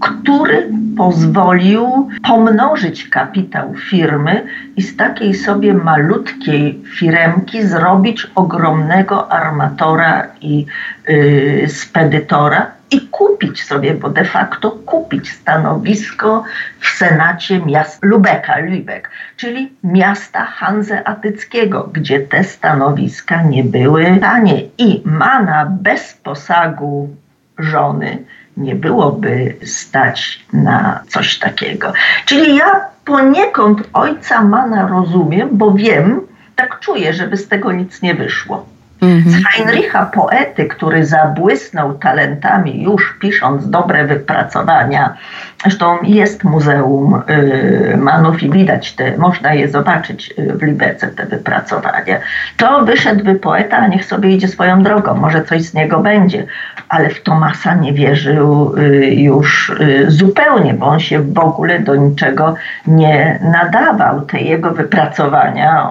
który 0.00 0.68
pozwolił 0.96 2.08
pomnożyć 2.28 3.08
kapitał 3.08 3.74
firmy 3.90 4.46
i 4.76 4.82
z 4.82 4.96
takiej 4.96 5.34
sobie 5.34 5.74
malutkiej 5.74 6.82
firemki 6.98 7.62
zrobić 7.62 8.30
ogromnego 8.34 9.32
armatora 9.32 10.26
i 10.40 10.66
yy, 11.08 11.68
spedytora 11.68 12.75
i 12.90 13.00
kupić 13.00 13.64
sobie, 13.64 13.94
bo 13.94 14.08
de 14.08 14.24
facto 14.24 14.70
kupić 14.70 15.32
stanowisko 15.32 16.44
w 16.80 16.88
Senacie 16.88 17.60
miast 17.60 17.98
Lubeka, 18.02 18.56
Lübeck, 18.58 19.02
czyli 19.36 19.72
miasta 19.84 20.44
hanzeatyckiego, 20.44 21.90
gdzie 21.92 22.20
te 22.20 22.44
stanowiska 22.44 23.42
nie 23.42 23.64
były 23.64 24.18
tanie. 24.20 24.62
I 24.78 25.02
Mana 25.04 25.66
bez 25.80 26.14
posagu 26.14 27.16
żony 27.58 28.18
nie 28.56 28.74
byłoby 28.74 29.56
stać 29.64 30.46
na 30.52 31.00
coś 31.08 31.38
takiego. 31.38 31.92
Czyli 32.24 32.56
ja 32.56 32.80
poniekąd 33.04 33.88
ojca 33.92 34.42
Mana 34.42 34.88
rozumiem, 34.88 35.48
bo 35.52 35.72
wiem, 35.72 36.20
tak 36.56 36.80
czuję, 36.80 37.12
żeby 37.12 37.36
z 37.36 37.48
tego 37.48 37.72
nic 37.72 38.02
nie 38.02 38.14
wyszło. 38.14 38.75
Mhm. 39.02 39.30
Z 39.30 39.44
Heinricha 39.46 40.06
poety, 40.06 40.64
który 40.64 41.04
zabłysnął 41.04 41.94
talentami 41.94 42.82
już 42.82 43.16
pisząc 43.20 43.70
dobre 43.70 44.04
wypracowania, 44.04 45.14
zresztą 45.62 45.98
jest 46.02 46.44
Muzeum 46.44 47.22
y, 47.30 47.96
Manów 47.96 48.42
i 48.42 48.50
widać, 48.50 48.92
te, 48.92 49.16
można 49.16 49.54
je 49.54 49.68
zobaczyć 49.68 50.34
y, 50.38 50.52
w 50.52 50.62
Libece, 50.62 51.08
te 51.08 51.26
wypracowania, 51.26 52.18
to 52.56 52.84
wyszedłby 52.84 53.34
poeta, 53.34 53.76
a 53.76 53.86
niech 53.86 54.04
sobie 54.04 54.30
idzie 54.30 54.48
swoją 54.48 54.82
drogą, 54.82 55.14
może 55.14 55.44
coś 55.44 55.62
z 55.62 55.74
niego 55.74 56.00
będzie, 56.00 56.46
ale 56.88 57.10
w 57.10 57.22
Tomasa 57.22 57.74
nie 57.74 57.92
wierzył 57.92 58.74
y, 58.76 59.14
już 59.14 59.72
zupełnie, 60.08 60.74
bo 60.74 60.86
on 60.86 61.00
się 61.00 61.22
w 61.22 61.38
ogóle 61.38 61.80
do 61.80 61.96
niczego 61.96 62.54
nie 62.86 63.38
nadawał. 63.42 64.20
Te 64.20 64.40
jego 64.40 64.70
wypracowania 64.70 65.86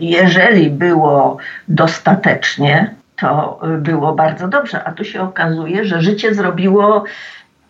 jeżeli 0.00 0.70
było 0.70 1.36
dostatecznie, 1.68 2.94
to 3.16 3.60
było 3.78 4.14
bardzo 4.14 4.48
dobrze. 4.48 4.84
A 4.84 4.92
tu 4.92 5.04
się 5.04 5.22
okazuje, 5.22 5.84
że 5.84 6.00
życie 6.00 6.34
zrobiło 6.34 7.04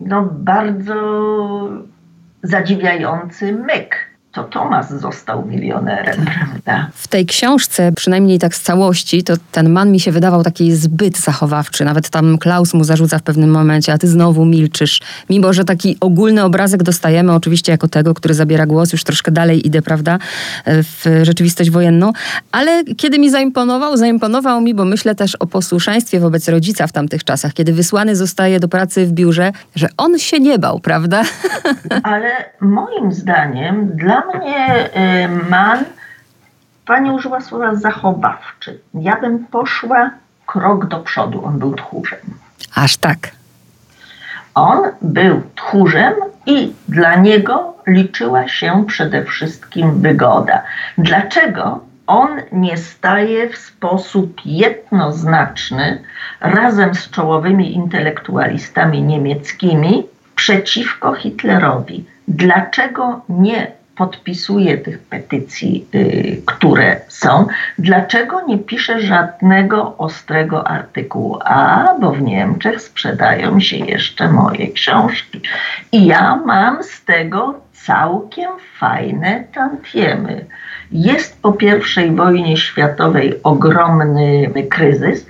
no, 0.01 0.29
bardzo 0.33 0.95
zadziwiający 2.43 3.53
myk 3.53 4.10
to 4.33 4.45
Tomas 4.45 4.93
został 5.01 5.47
milionerem, 5.47 6.17
prawda? 6.25 6.91
W 6.95 7.09
tej 7.09 7.27
książce, 7.27 7.93
przynajmniej 7.93 8.39
tak 8.39 8.55
z 8.55 8.61
całości, 8.61 9.25
to 9.25 9.35
ten 9.53 9.71
man 9.71 9.93
mi 9.93 10.01
się 10.01 10.13
wydawał 10.13 10.43
taki 10.43 10.73
zbyt 10.73 11.19
zachowawczy. 11.19 11.85
Nawet 11.85 12.11
tam 12.11 12.39
Klaus 12.39 12.75
mu 12.75 12.85
zarzuca 12.85 13.19
w 13.19 13.23
pewnym 13.23 13.51
momencie, 13.51 13.93
a 13.93 13.99
ty 13.99 14.09
znowu 14.09 14.45
milczysz. 14.45 15.01
Mimo, 15.31 15.53
że 15.53 15.65
taki 15.65 15.97
ogólny 16.01 16.45
obrazek 16.45 16.83
dostajemy 16.83 17.33
oczywiście 17.33 17.73
jako 17.73 17.89
tego, 17.89 18.15
który 18.15 18.35
zabiera 18.35 18.67
głos, 18.67 18.93
już 18.93 19.05
troszkę 19.05 19.31
dalej 19.31 19.67
idę, 19.67 19.83
prawda, 19.83 20.19
w 20.67 21.21
rzeczywistość 21.23 21.71
wojenną. 21.71 22.13
Ale 22.53 22.85
kiedy 22.85 23.19
mi 23.19 23.31
zaimponował, 23.31 23.97
zaimponował 23.97 24.61
mi, 24.61 24.75
bo 24.75 24.85
myślę 24.85 25.15
też 25.15 25.35
o 25.35 25.47
posłuszeństwie 25.47 26.21
wobec 26.21 26.49
rodzica 26.49 26.87
w 26.87 26.93
tamtych 26.93 27.25
czasach, 27.25 27.53
kiedy 27.53 27.73
wysłany 27.73 28.17
zostaje 28.17 28.61
do 28.61 28.69
pracy 28.69 29.07
w 29.07 29.13
biurze, 29.13 29.53
że 29.75 29.89
on 29.97 30.19
się 30.19 30.41
nie 30.41 30.59
bał, 30.59 30.81
prawda? 30.81 31.23
Ale 32.03 32.31
moim 32.61 33.13
zdaniem 33.13 33.91
dla 33.97 34.20
mnie 34.35 34.89
y, 35.25 35.29
man, 35.51 35.85
pani 36.87 37.11
użyła 37.11 37.41
słowa 37.41 37.75
zachowawczy. 37.75 38.81
Ja 38.95 39.21
bym 39.21 39.47
poszła 39.47 40.11
krok 40.47 40.87
do 40.87 41.01
przodu. 41.01 41.45
On 41.45 41.59
był 41.59 41.75
tchórzem. 41.75 42.21
Aż 42.75 42.97
tak. 42.97 43.19
On 44.55 44.79
był 45.03 45.43
tchórzem 45.55 46.15
i 46.47 46.73
dla 46.89 47.17
niego 47.17 47.75
liczyła 47.87 48.49
się 48.49 48.85
przede 48.87 49.25
wszystkim 49.25 50.01
wygoda. 50.01 50.63
Dlaczego 50.99 51.81
on 52.07 52.29
nie 52.53 52.77
staje 52.77 53.49
w 53.49 53.57
sposób 53.57 54.41
jednoznaczny 54.45 56.03
razem 56.41 56.95
z 56.95 57.11
czołowymi 57.11 57.75
intelektualistami 57.75 59.03
niemieckimi 59.03 60.07
przeciwko 60.35 61.15
Hitlerowi? 61.15 62.05
Dlaczego 62.29 63.21
nie 63.29 63.73
podpisuje 64.01 64.79
tych 64.79 64.99
petycji, 64.99 65.87
y, 65.95 66.43
które 66.47 67.01
są, 67.09 67.47
dlaczego 67.79 68.41
nie 68.47 68.59
pisze 68.59 69.01
żadnego 69.01 69.97
ostrego 69.99 70.69
artykułu? 70.69 71.39
A, 71.45 71.95
bo 72.01 72.13
w 72.13 72.23
Niemczech 72.23 72.83
sprzedają 72.83 73.61
się 73.61 73.77
jeszcze 73.77 74.33
moje 74.33 74.73
książki. 74.73 75.41
I 75.93 76.07
ja 76.07 76.37
mam 76.37 76.85
z 76.85 77.05
tego 77.05 77.61
całkiem 77.73 78.51
fajne 78.79 79.45
tantiemy. 79.55 80.45
Jest 80.93 81.43
po 81.43 81.57
I 82.07 82.11
wojnie 82.11 82.57
światowej 82.57 83.35
ogromny 83.43 84.51
kryzys. 84.71 85.27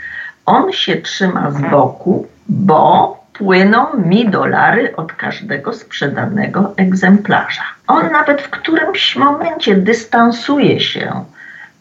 On 0.47 0.73
się 0.73 0.97
trzyma 0.97 1.51
z 1.51 1.61
boku, 1.71 2.27
bo 2.49 3.20
płyną 3.41 3.87
mi 3.97 4.31
dolary 4.31 4.97
od 4.97 5.13
każdego 5.13 5.73
sprzedanego 5.73 6.73
egzemplarza. 6.77 7.63
On 7.87 8.13
nawet 8.13 8.43
w 8.43 8.51
którymś 8.51 9.17
momencie 9.17 9.77
dystansuje 9.77 10.81
się 10.81 11.25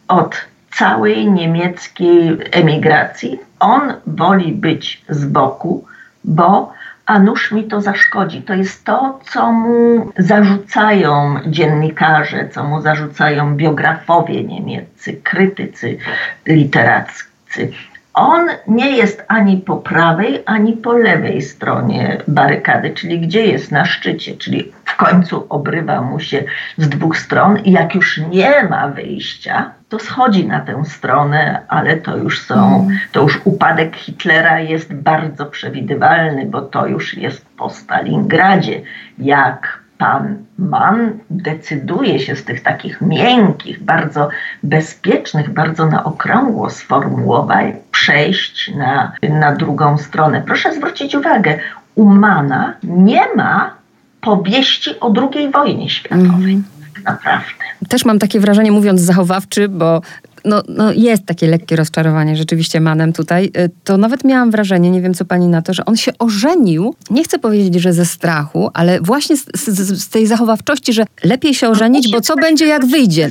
od 0.08 0.36
całej 0.70 1.30
niemieckiej 1.30 2.38
emigracji. 2.50 3.38
On 3.58 3.94
woli 4.06 4.52
być 4.52 5.04
z 5.08 5.24
boku, 5.24 5.84
bo 6.24 6.72
a 7.06 7.18
nuż 7.18 7.52
mi 7.52 7.64
to 7.64 7.80
zaszkodzi. 7.80 8.42
To 8.42 8.54
jest 8.54 8.84
to, 8.84 9.20
co 9.30 9.52
mu 9.52 10.12
zarzucają 10.18 11.36
dziennikarze, 11.46 12.48
co 12.48 12.64
mu 12.64 12.82
zarzucają 12.82 13.56
biografowie 13.56 14.44
niemieccy, 14.44 15.12
krytycy 15.12 15.98
literaccy 16.46 17.72
on 18.14 18.48
nie 18.68 18.96
jest 18.96 19.24
ani 19.28 19.56
po 19.56 19.76
prawej, 19.76 20.42
ani 20.46 20.72
po 20.72 20.92
lewej 20.92 21.42
stronie 21.42 22.18
barykady, 22.28 22.90
czyli 22.90 23.20
gdzie 23.20 23.46
jest 23.46 23.72
na 23.72 23.84
szczycie, 23.84 24.36
czyli 24.36 24.72
w 24.84 24.96
końcu 24.96 25.46
obrywa 25.48 26.02
mu 26.02 26.20
się 26.20 26.44
z 26.78 26.88
dwóch 26.88 27.18
stron 27.18 27.58
i 27.58 27.72
jak 27.72 27.94
już 27.94 28.18
nie 28.18 28.64
ma 28.70 28.88
wyjścia, 28.88 29.70
to 29.88 29.98
schodzi 29.98 30.46
na 30.46 30.60
tę 30.60 30.84
stronę, 30.84 31.62
ale 31.68 31.96
to 31.96 32.16
już 32.16 32.42
są, 32.42 32.88
to 33.12 33.22
już 33.22 33.40
upadek 33.44 33.96
Hitlera 33.96 34.60
jest 34.60 34.94
bardzo 34.94 35.46
przewidywalny, 35.46 36.46
bo 36.46 36.62
to 36.62 36.86
już 36.86 37.14
jest 37.14 37.46
po 37.56 37.70
Stalingradzie, 37.70 38.82
jak 39.18 39.79
pan 40.00 40.44
Mann 40.58 41.18
decyduje 41.30 42.20
się 42.20 42.36
z 42.36 42.44
tych 42.44 42.62
takich 42.62 43.00
miękkich, 43.00 43.82
bardzo 43.82 44.28
bezpiecznych, 44.62 45.50
bardzo 45.50 45.86
na 45.86 46.04
okrągło 46.04 46.70
sformułowań 46.70 47.72
przejść 47.92 48.72
na, 48.76 49.12
na 49.22 49.54
drugą 49.54 49.98
stronę. 49.98 50.42
Proszę 50.46 50.74
zwrócić 50.74 51.14
uwagę, 51.14 51.58
u 51.94 52.04
Mana 52.04 52.74
nie 52.82 53.22
ma 53.36 53.74
powieści 54.20 55.00
o 55.00 55.12
II 55.16 55.50
wojnie 55.50 55.90
światowej. 55.90 56.52
Mm. 56.52 56.64
Naprawdę. 57.04 57.64
Też 57.88 58.04
mam 58.04 58.18
takie 58.18 58.40
wrażenie, 58.40 58.72
mówiąc 58.72 59.00
zachowawczy, 59.00 59.68
bo 59.68 60.02
no, 60.44 60.62
no 60.68 60.92
jest 60.92 61.26
takie 61.26 61.46
lekkie 61.46 61.76
rozczarowanie 61.76 62.36
rzeczywiście 62.36 62.80
Manem 62.80 63.12
tutaj, 63.12 63.50
y, 63.56 63.70
to 63.84 63.96
nawet 63.96 64.24
miałam 64.24 64.50
wrażenie, 64.50 64.90
nie 64.90 65.00
wiem 65.00 65.14
co 65.14 65.24
pani 65.24 65.48
na 65.48 65.62
to, 65.62 65.74
że 65.74 65.84
on 65.84 65.96
się 65.96 66.12
ożenił, 66.18 66.94
nie 67.10 67.24
chcę 67.24 67.38
powiedzieć, 67.38 67.82
że 67.82 67.92
ze 67.92 68.04
strachu, 68.04 68.70
ale 68.74 69.00
właśnie 69.00 69.36
z, 69.36 69.44
z, 69.54 70.02
z 70.02 70.08
tej 70.08 70.26
zachowawczości, 70.26 70.92
że 70.92 71.04
lepiej 71.24 71.54
się 71.54 71.68
ożenić, 71.68 72.12
bo 72.12 72.20
co 72.20 72.36
będzie 72.36 72.66
jak 72.66 72.86
wyjdzie. 72.86 73.30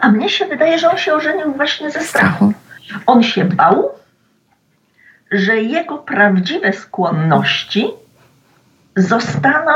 A 0.00 0.08
mnie 0.08 0.28
się 0.28 0.46
wydaje, 0.46 0.78
że 0.78 0.90
on 0.90 0.96
się 0.96 1.14
ożenił 1.14 1.52
właśnie 1.52 1.90
ze 1.90 2.00
strachu. 2.00 2.52
On 3.06 3.22
się 3.22 3.44
bał, 3.44 3.88
że 5.32 5.56
jego 5.56 5.98
prawdziwe 5.98 6.72
skłonności 6.72 7.86
zostaną, 8.96 9.72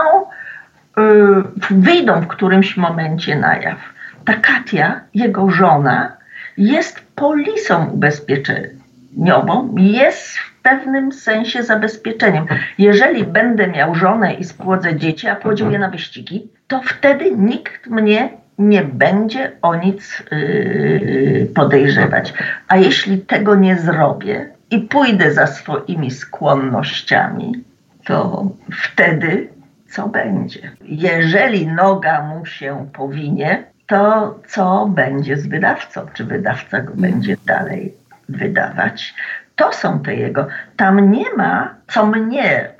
yy, 0.96 1.44
wyjdą 1.70 2.20
w 2.20 2.26
którymś 2.26 2.76
momencie 2.76 3.36
na 3.36 3.56
jaw 3.56 3.78
ta 4.24 4.34
Katia, 4.34 5.00
jego 5.14 5.50
żona, 5.50 6.16
jest 6.56 7.00
polisą 7.14 7.90
ubezpieczeniową, 7.90 9.74
jest 9.78 10.38
w 10.38 10.62
pewnym 10.62 11.12
sensie 11.12 11.62
zabezpieczeniem. 11.62 12.46
Jeżeli 12.78 13.24
będę 13.24 13.66
miał 13.66 13.94
żonę 13.94 14.34
i 14.34 14.44
spłodzę 14.44 14.96
dzieci, 14.96 15.28
a 15.28 15.36
płodził 15.36 15.70
je 15.70 15.78
na 15.78 15.90
wyścigi, 15.90 16.48
to 16.68 16.80
wtedy 16.84 17.30
nikt 17.30 17.86
mnie 17.86 18.28
nie 18.58 18.84
będzie 18.84 19.52
o 19.62 19.74
nic 19.74 20.22
yy, 20.30 21.48
podejrzewać. 21.54 22.34
A 22.68 22.76
jeśli 22.76 23.18
tego 23.18 23.54
nie 23.54 23.76
zrobię 23.76 24.48
i 24.70 24.78
pójdę 24.78 25.32
za 25.32 25.46
swoimi 25.46 26.10
skłonnościami, 26.10 27.64
to 28.04 28.46
wtedy 28.72 29.48
co 29.94 30.08
będzie? 30.08 30.70
Jeżeli 30.82 31.66
noga 31.66 32.22
mu 32.22 32.46
się 32.46 32.88
powinie, 32.92 33.64
to 33.86 34.34
co 34.48 34.86
będzie 34.86 35.36
z 35.36 35.46
wydawcą? 35.46 36.06
Czy 36.14 36.24
wydawca 36.24 36.80
go 36.80 36.94
będzie 36.94 37.36
dalej 37.46 37.94
wydawać? 38.28 39.14
To 39.56 39.72
są 39.72 40.00
te 40.00 40.14
jego. 40.14 40.46
Tam 40.76 41.10
nie 41.10 41.34
ma, 41.36 41.74
co 41.92 42.06
mnie 42.06 42.74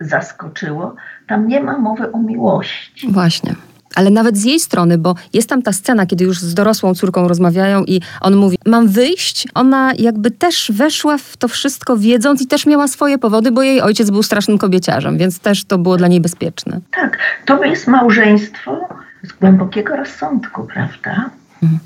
zaskoczyło, 0.00 0.94
tam 1.28 1.48
nie 1.48 1.60
ma 1.60 1.78
mowy 1.78 2.12
o 2.12 2.18
miłości. 2.18 3.08
Właśnie 3.12 3.54
ale 3.94 4.10
nawet 4.10 4.36
z 4.38 4.44
jej 4.44 4.60
strony, 4.60 4.98
bo 4.98 5.14
jest 5.32 5.48
tam 5.48 5.62
ta 5.62 5.72
scena, 5.72 6.06
kiedy 6.06 6.24
już 6.24 6.38
z 6.38 6.54
dorosłą 6.54 6.94
córką 6.94 7.28
rozmawiają 7.28 7.84
i 7.84 8.00
on 8.20 8.36
mówi, 8.36 8.58
mam 8.66 8.88
wyjść. 8.88 9.48
Ona 9.54 9.92
jakby 9.98 10.30
też 10.30 10.72
weszła 10.74 11.18
w 11.18 11.36
to 11.36 11.48
wszystko 11.48 11.96
wiedząc 11.96 12.42
i 12.42 12.46
też 12.46 12.66
miała 12.66 12.88
swoje 12.88 13.18
powody, 13.18 13.50
bo 13.50 13.62
jej 13.62 13.80
ojciec 13.80 14.10
był 14.10 14.22
strasznym 14.22 14.58
kobieciarzem, 14.58 15.18
więc 15.18 15.38
też 15.38 15.64
to 15.64 15.78
było 15.78 15.96
dla 15.96 16.08
niej 16.08 16.20
bezpieczne. 16.20 16.80
Tak, 16.90 17.18
to 17.44 17.64
jest 17.64 17.88
małżeństwo 17.88 18.88
z 19.24 19.32
głębokiego 19.32 19.96
rozsądku, 19.96 20.64
prawda? 20.74 21.30
Mhm. 21.62 21.80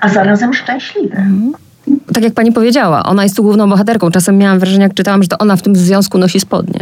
A 0.00 0.08
zarazem 0.08 0.54
szczęśliwe. 0.54 1.16
Mhm. 1.16 1.52
Tak 2.14 2.24
jak 2.24 2.34
pani 2.34 2.52
powiedziała, 2.52 3.02
ona 3.02 3.22
jest 3.22 3.36
tu 3.36 3.42
główną 3.42 3.70
bohaterką. 3.70 4.10
Czasem 4.10 4.38
miałam 4.38 4.58
wrażenie, 4.58 4.82
jak 4.82 4.94
czytałam, 4.94 5.22
że 5.22 5.28
to 5.28 5.38
ona 5.38 5.56
w 5.56 5.62
tym 5.62 5.76
związku 5.76 6.18
nosi 6.18 6.40
spodnie. 6.40 6.80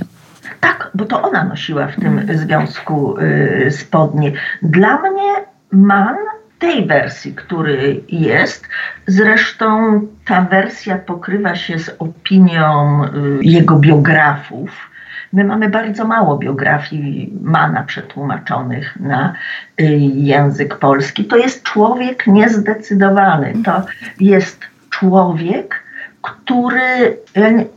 Tak, 0.60 0.90
bo 0.94 1.04
to 1.04 1.22
ona 1.22 1.44
nosiła 1.44 1.86
w 1.86 1.96
tym 2.00 2.20
związku 2.34 3.18
y, 3.18 3.70
spodnie. 3.70 4.32
Dla 4.62 4.98
mnie 5.00 5.32
man 5.72 6.16
tej 6.58 6.86
wersji, 6.86 7.34
który 7.34 8.00
jest, 8.08 8.68
zresztą 9.06 10.00
ta 10.24 10.42
wersja 10.42 10.98
pokrywa 10.98 11.56
się 11.56 11.78
z 11.78 11.90
opinią 11.98 13.04
y, 13.04 13.08
jego 13.42 13.76
biografów. 13.76 14.91
My 15.32 15.44
mamy 15.44 15.68
bardzo 15.68 16.04
mało 16.04 16.38
biografii 16.38 17.32
Mana 17.42 17.82
przetłumaczonych 17.82 19.00
na 19.00 19.32
y, 19.80 19.84
język 20.14 20.78
polski. 20.78 21.24
To 21.24 21.36
jest 21.36 21.62
człowiek 21.62 22.26
niezdecydowany. 22.26 23.54
To 23.64 23.82
jest 24.20 24.60
człowiek, 24.90 25.82
który 26.22 27.18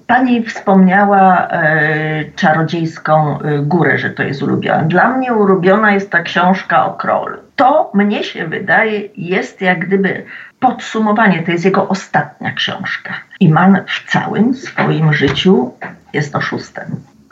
pani 0.08 0.44
wspomniała 0.44 1.48
e, 1.48 2.26
czarodziejską 2.36 3.40
górę, 3.62 3.98
że 3.98 4.10
to 4.10 4.24
jest 4.24 4.44
ulubiona. 4.44 4.84
Dla 4.84 5.10
mnie 5.10 5.34
ulubiona 5.34 5.92
jest 5.92 6.10
ta 6.10 6.22
książka 6.22 6.86
o 6.86 6.94
królu. 6.94 7.38
To 7.56 7.92
mnie 7.94 8.24
się 8.24 8.48
wydaje 8.48 9.02
jest 9.18 9.62
jak 9.62 9.80
gdyby 9.88 10.26
podsumowanie, 10.60 11.44
to 11.44 11.52
jest 11.52 11.66
jego 11.66 11.88
ostatnia 11.88 12.52
książka. 12.52 13.14
I 13.40 13.50
man 13.50 13.80
w 13.88 14.12
całym 14.12 14.54
swoim 14.54 15.14
życiu 15.14 15.74
jest 16.14 16.36
oszustem. 16.36 16.86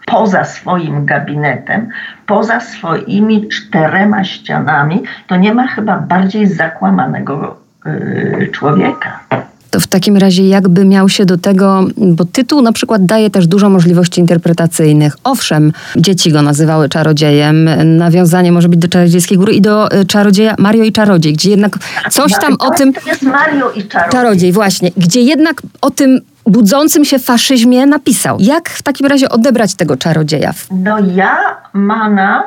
Poza 0.05 0.45
swoim 0.45 1.05
gabinetem, 1.05 1.89
poza 2.25 2.59
swoimi 2.59 3.49
czterema 3.49 4.23
ścianami, 4.23 5.03
to 5.27 5.35
nie 5.35 5.53
ma 5.53 5.67
chyba 5.67 5.97
bardziej 5.97 6.47
zakłamanego 6.47 7.57
y, 7.85 8.49
człowieka 8.51 9.19
to 9.73 9.79
w 9.79 9.87
takim 9.87 10.17
razie 10.17 10.47
jakby 10.47 10.85
miał 10.85 11.09
się 11.09 11.25
do 11.25 11.37
tego, 11.37 11.85
bo 11.97 12.25
tytuł 12.25 12.61
na 12.61 12.71
przykład 12.71 13.05
daje 13.05 13.29
też 13.29 13.47
dużo 13.47 13.69
możliwości 13.69 14.21
interpretacyjnych. 14.21 15.17
Owszem, 15.23 15.71
dzieci 15.95 16.31
go 16.31 16.41
nazywały 16.41 16.89
czarodziejem, 16.89 17.69
nawiązanie 17.97 18.51
może 18.51 18.69
być 18.69 18.79
do 18.79 18.87
czarodziejskiej 18.87 19.37
góry 19.37 19.53
i 19.53 19.61
do 19.61 19.93
y, 20.01 20.05
czarodzieja 20.05 20.55
Mario 20.59 20.83
i 20.83 20.91
Czarodziej, 20.91 21.33
gdzie 21.33 21.49
jednak 21.49 21.77
coś 22.11 22.31
tam 22.31 22.55
o 22.59 22.71
tym... 22.71 22.93
To 22.93 23.09
jest 23.09 23.21
Mario 23.21 23.71
i 23.71 23.83
Czarodziej. 23.83 24.11
Czarodziej, 24.11 24.51
właśnie. 24.51 24.91
Gdzie 24.97 25.21
jednak 25.21 25.61
o 25.81 25.89
tym 25.89 26.21
budzącym 26.45 27.05
się 27.05 27.19
faszyzmie 27.19 27.85
napisał. 27.85 28.37
Jak 28.39 28.69
w 28.69 28.83
takim 28.83 29.07
razie 29.07 29.29
odebrać 29.29 29.75
tego 29.75 29.97
czarodzieja? 29.97 30.53
No 30.71 30.97
ja 31.15 31.57
Mana 31.73 32.43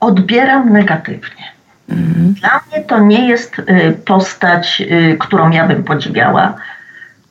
odbieram 0.00 0.72
negatywnie. 0.72 1.44
Mhm. 1.88 2.34
Dla 2.34 2.60
mnie 2.66 2.84
to 2.84 2.98
nie 2.98 3.28
jest 3.28 3.58
y, 3.58 3.64
postać, 4.04 4.82
y, 4.90 5.16
którą 5.18 5.50
ja 5.50 5.66
bym 5.66 5.84
podziwiała. 5.84 6.54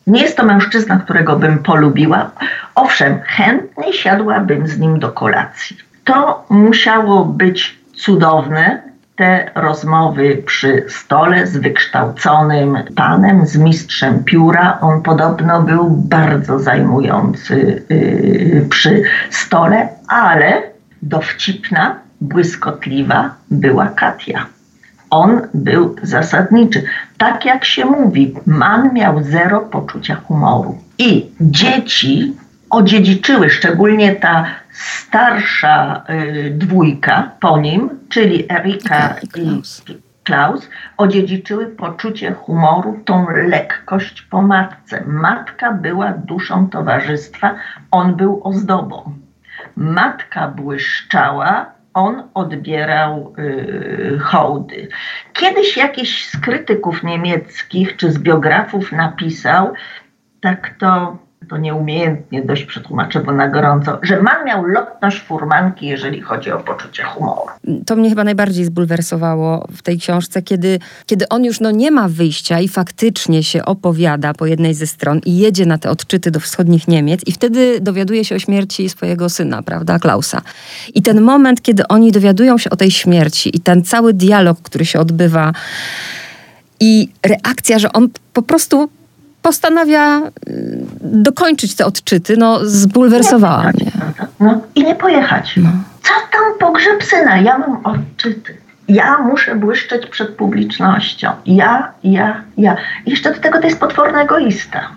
Nie 0.08 0.22
jest 0.22 0.38
to 0.38 0.46
mężczyzna, 0.46 0.98
którego 0.98 1.36
bym 1.36 1.60
polubiła. 1.60 2.32
Owszem, 2.76 3.20
chętnie 3.26 3.94
siadłabym 3.94 4.68
z 4.68 4.80
nim 4.80 5.00
do 5.00 5.12
kolacji. 5.12 5.78
To 6.04 6.46
musiało 6.50 7.26
być 7.26 7.78
cudowne, 7.96 8.82
te 9.18 9.52
rozmowy 9.56 10.44
przy 10.46 10.84
stole 10.88 11.48
z 11.48 11.58
wykształconym 11.58 12.78
panem, 12.96 13.46
z 13.46 13.58
mistrzem 13.58 14.24
pióra. 14.24 14.78
On 14.82 15.02
podobno 15.02 15.62
był 15.62 15.90
bardzo 15.90 16.60
zajmujący 16.60 17.84
yy, 17.90 18.66
przy 18.70 19.04
stole, 19.30 19.88
ale 20.08 20.62
dowcipna, 21.02 21.96
błyskotliwa 22.22 23.36
była 23.52 23.88
Katia. 23.88 24.46
On 25.10 25.42
był 25.54 25.96
zasadniczy. 26.04 26.84
Tak 27.18 27.46
jak 27.46 27.66
się 27.66 27.86
mówi, 27.86 28.36
man 28.46 28.94
miał 28.94 29.24
zero 29.24 29.60
poczucia 29.60 30.16
humoru. 30.16 30.78
I 30.98 31.32
dzieci 31.42 32.34
odziedziczyły, 32.70 33.50
szczególnie 33.50 34.16
ta 34.16 34.46
starsza 34.78 36.04
y, 36.10 36.50
dwójka 36.50 37.32
po 37.40 37.58
nim, 37.58 37.90
czyli 38.10 38.52
Erika 38.52 39.16
i 39.36 39.62
Klaus, 40.24 40.70
odziedziczyły 40.98 41.66
poczucie 41.66 42.32
humoru, 42.32 43.00
tą 43.06 43.26
lekkość 43.30 44.22
po 44.22 44.42
matce. 44.42 45.04
Matka 45.06 45.72
była 45.72 46.12
duszą 46.12 46.70
towarzystwa, 46.70 47.56
on 47.92 48.16
był 48.16 48.42
ozdobą. 48.44 49.14
Matka 49.76 50.48
błyszczała, 50.48 51.72
on 51.94 52.24
odbierał 52.34 53.34
y, 53.40 54.20
hołdy. 54.20 54.88
Kiedyś 55.34 55.78
jakiś 55.78 56.30
z 56.30 56.38
krytyków 56.38 57.04
niemieckich 57.04 57.96
czy 57.96 58.12
z 58.12 58.20
biografów 58.20 58.92
napisał, 58.92 59.74
tak 60.42 60.74
to 60.80 61.18
to 61.50 61.58
nieumiejętnie 61.58 62.42
dość 62.42 62.64
przetłumaczę, 62.64 63.20
bo 63.20 63.32
na 63.32 63.48
gorąco, 63.48 64.00
że 64.02 64.22
man 64.22 64.46
miał 64.46 64.66
lotność 64.66 65.20
furmanki, 65.20 65.88
jeżeli 65.88 66.22
chodzi 66.22 66.52
o 66.52 66.60
poczucie 66.60 67.04
humoru. 67.04 67.48
To 67.86 67.96
mnie 67.96 68.10
chyba 68.10 68.24
najbardziej 68.24 68.66
zbulwersowało 68.66 69.68
w 69.72 69.82
tej 69.82 70.00
książce, 70.00 70.42
kiedy, 70.42 70.80
kiedy 71.06 71.30
on 71.30 71.46
już 71.46 71.60
no, 71.60 71.72
nie 71.72 71.92
ma 71.92 72.08
wyjścia 72.10 72.60
i 72.60 72.68
faktycznie 72.68 73.44
się 73.44 73.66
opowiada 73.66 74.34
po 74.34 74.46
jednej 74.46 74.74
ze 74.74 74.88
stron 74.88 75.22
i 75.26 75.38
jedzie 75.38 75.66
na 75.66 75.78
te 75.78 75.90
odczyty 75.90 76.32
do 76.32 76.40
wschodnich 76.40 76.88
Niemiec 76.88 77.22
i 77.28 77.32
wtedy 77.32 77.80
dowiaduje 77.82 78.26
się 78.26 78.36
o 78.36 78.40
śmierci 78.40 78.90
swojego 78.90 79.30
syna, 79.30 79.64
prawda, 79.64 80.00
Klausa. 80.00 80.42
I 80.94 81.02
ten 81.02 81.22
moment, 81.22 81.62
kiedy 81.62 81.88
oni 81.88 82.12
dowiadują 82.12 82.58
się 82.58 82.70
o 82.70 82.76
tej 82.76 82.92
śmierci 82.92 83.58
i 83.58 83.60
ten 83.60 83.84
cały 83.84 84.14
dialog, 84.14 84.62
który 84.62 84.86
się 84.86 85.00
odbywa 85.00 85.54
i 86.80 87.10
reakcja, 87.24 87.80
że 87.80 87.94
on 87.94 88.10
po 88.34 88.42
prostu 88.42 88.90
postanawia 89.42 90.32
y, 90.50 90.86
dokończyć 91.02 91.76
te 91.76 91.86
odczyty, 91.86 92.38
no 92.38 92.60
zbulwersowała 92.64 93.64
mnie. 93.64 93.92
No 94.40 94.62
i 94.76 94.84
nie 94.84 94.96
pojechać. 94.96 95.54
No. 95.58 95.70
Co 96.04 96.14
tam 96.32 96.42
pogrzeb 96.60 97.04
syna? 97.04 97.38
Ja 97.38 97.58
mam 97.58 97.86
odczyty. 97.86 98.58
Ja 98.88 99.18
muszę 99.18 99.56
błyszczeć 99.56 100.06
przed 100.06 100.36
publicznością. 100.36 101.32
Ja, 101.46 101.92
ja, 102.04 102.42
ja. 102.58 102.76
I 103.06 103.10
jeszcze 103.10 103.34
do 103.34 103.40
tego 103.40 103.60
to 103.60 103.68
jest 103.68 103.80
potworny 103.80 104.20
egoista. 104.20 104.90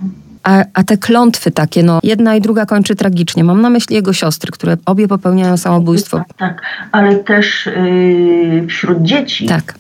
A, 0.43 0.65
a, 0.75 0.85
te 0.85 0.97
klątwy 0.97 1.51
takie, 1.51 1.83
no 1.83 2.01
jedna 2.03 2.35
i 2.35 2.41
druga 2.41 2.67
kończy 2.67 2.95
tragicznie. 2.95 3.45
Mam 3.45 3.61
na 3.61 3.71
myśli 3.71 3.97
jego 3.97 4.13
siostry, 4.13 4.53
które 4.53 4.77
obie 4.87 5.09
popełniają 5.09 5.57
samobójstwo. 5.57 6.19
Tak, 6.19 6.37
tak. 6.37 6.63
ale 6.93 7.17
też 7.17 7.67
yy, 7.67 8.67
wśród 8.67 9.03
dzieci. 9.03 9.47
Tak. 9.47 9.75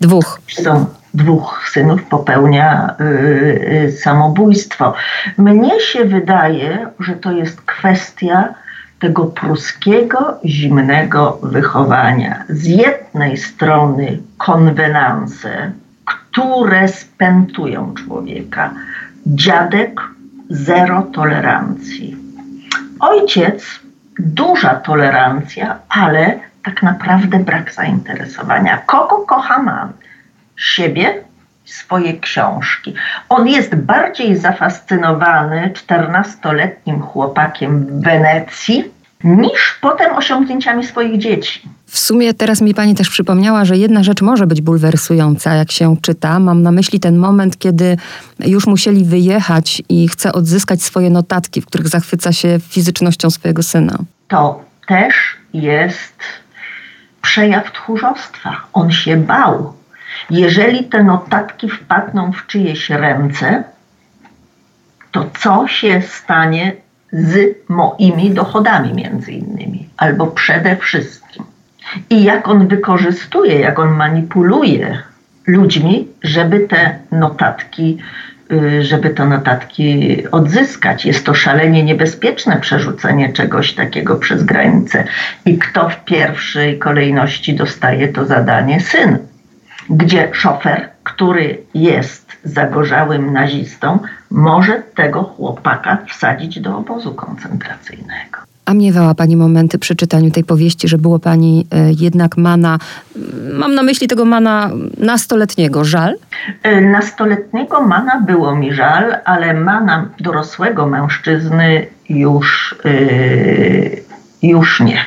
Dwóch. 0.00 0.40
Są 0.48 0.86
dwóch 1.14 1.70
synów 1.72 2.02
popełnia 2.02 2.94
y, 3.00 3.04
y, 3.86 3.92
samobójstwo. 3.92 4.94
Mnie 5.38 5.80
się 5.80 6.04
wydaje, 6.04 6.86
że 7.00 7.14
to 7.14 7.32
jest 7.32 7.60
kwestia 7.60 8.54
tego 8.98 9.24
pruskiego, 9.26 10.38
zimnego 10.44 11.38
wychowania. 11.42 12.44
Z 12.48 12.64
jednej 12.64 13.36
strony 13.36 14.18
konwenanse, 14.38 15.72
które 16.04 16.88
spętują 16.88 17.94
człowieka. 17.94 18.70
Dziadek 19.26 20.00
zero 20.50 21.02
tolerancji. 21.02 22.16
Ojciec 23.00 23.80
duża 24.18 24.74
tolerancja, 24.74 25.78
ale 25.88 26.38
tak 26.64 26.82
naprawdę 26.82 27.38
brak 27.38 27.72
zainteresowania. 27.72 28.76
Kogo 28.86 29.18
kocha 29.18 29.62
man? 29.62 29.92
Siebie, 30.60 31.24
swoje 31.64 32.20
książki. 32.20 32.94
On 33.28 33.48
jest 33.48 33.74
bardziej 33.74 34.36
zafascynowany 34.36 35.72
14-letnim 35.74 37.00
chłopakiem 37.00 37.86
w 37.86 38.04
Wenecji 38.04 38.84
niż 39.24 39.78
potem 39.80 40.16
osiągnięciami 40.16 40.86
swoich 40.86 41.18
dzieci. 41.18 41.60
W 41.86 41.98
sumie 41.98 42.34
teraz 42.34 42.60
mi 42.60 42.74
pani 42.74 42.94
też 42.94 43.10
przypomniała, 43.10 43.64
że 43.64 43.76
jedna 43.76 44.02
rzecz 44.02 44.22
może 44.22 44.46
być 44.46 44.60
bulwersująca, 44.60 45.54
jak 45.54 45.72
się 45.72 45.96
czyta. 46.02 46.38
Mam 46.38 46.62
na 46.62 46.72
myśli 46.72 47.00
ten 47.00 47.16
moment, 47.16 47.58
kiedy 47.58 47.96
już 48.38 48.66
musieli 48.66 49.04
wyjechać 49.04 49.82
i 49.88 50.08
chce 50.08 50.32
odzyskać 50.32 50.82
swoje 50.82 51.10
notatki, 51.10 51.60
w 51.60 51.66
których 51.66 51.88
zachwyca 51.88 52.32
się 52.32 52.58
fizycznością 52.68 53.30
swojego 53.30 53.62
syna. 53.62 53.98
To 54.28 54.64
też 54.88 55.14
jest 55.52 56.14
przejaw 57.22 57.72
tchórzostwa. 57.72 58.56
On 58.72 58.92
się 58.92 59.16
bał. 59.16 59.79
Jeżeli 60.30 60.84
te 60.84 61.04
notatki 61.04 61.70
wpadną 61.70 62.32
w 62.32 62.46
czyjeś 62.46 62.90
ręce, 62.90 63.64
to 65.12 65.30
co 65.38 65.68
się 65.68 66.02
stanie 66.02 66.72
z 67.12 67.56
moimi 67.68 68.30
dochodami 68.30 68.94
między 68.94 69.32
innymi, 69.32 69.88
albo 69.96 70.26
przede 70.26 70.76
wszystkim. 70.76 71.44
I 72.10 72.24
jak 72.24 72.48
on 72.48 72.68
wykorzystuje, 72.68 73.60
jak 73.60 73.78
on 73.78 73.90
manipuluje 73.90 75.02
ludźmi, 75.46 76.08
żeby 76.22 76.60
te 76.60 76.98
notatki, 77.12 77.98
y, 78.52 78.84
żeby 78.84 79.10
te 79.10 79.26
notatki 79.26 80.16
odzyskać. 80.32 81.04
Jest 81.04 81.26
to 81.26 81.34
szalenie 81.34 81.82
niebezpieczne 81.82 82.56
przerzucenie 82.56 83.32
czegoś 83.32 83.72
takiego 83.72 84.16
przez 84.16 84.42
granicę. 84.42 85.04
I 85.46 85.58
kto 85.58 85.88
w 85.88 86.04
pierwszej 86.04 86.78
kolejności 86.78 87.54
dostaje 87.54 88.08
to 88.08 88.26
zadanie? 88.26 88.80
Syn. 88.80 89.29
Gdzie 89.90 90.28
szofer, 90.32 90.88
który 91.04 91.58
jest 91.74 92.32
zagorzałym 92.44 93.32
nazistą, 93.32 93.98
może 94.30 94.82
tego 94.94 95.22
chłopaka 95.22 95.98
wsadzić 96.08 96.60
do 96.60 96.78
obozu 96.78 97.14
koncentracyjnego. 97.14 98.38
A 98.64 98.74
miewała 98.74 99.14
Pani 99.14 99.36
momenty 99.36 99.78
przy 99.78 99.96
czytaniu 99.96 100.30
tej 100.30 100.44
powieści, 100.44 100.88
że 100.88 100.98
było 100.98 101.18
Pani 101.18 101.66
e, 101.70 101.92
jednak 101.92 102.36
mana, 102.36 102.78
mam 103.52 103.74
na 103.74 103.82
myśli 103.82 104.08
tego 104.08 104.24
mana 104.24 104.70
nastoletniego, 104.98 105.84
żal? 105.84 106.16
E, 106.62 106.80
nastoletniego 106.80 107.80
mana 107.82 108.20
było 108.20 108.56
mi 108.56 108.74
żal, 108.74 109.16
ale 109.24 109.54
mana 109.54 110.08
dorosłego 110.20 110.86
mężczyzny 110.86 111.86
już, 112.08 112.76
yy, 112.84 114.02
już 114.42 114.80
nie. 114.80 114.98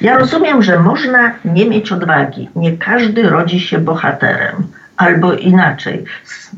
Ja 0.00 0.18
rozumiem, 0.18 0.62
że 0.62 0.78
można 0.78 1.32
nie 1.44 1.68
mieć 1.68 1.92
odwagi. 1.92 2.50
Nie 2.56 2.76
każdy 2.76 3.22
rodzi 3.22 3.60
się 3.60 3.78
bohaterem 3.78 4.66
albo 4.96 5.32
inaczej. 5.32 6.04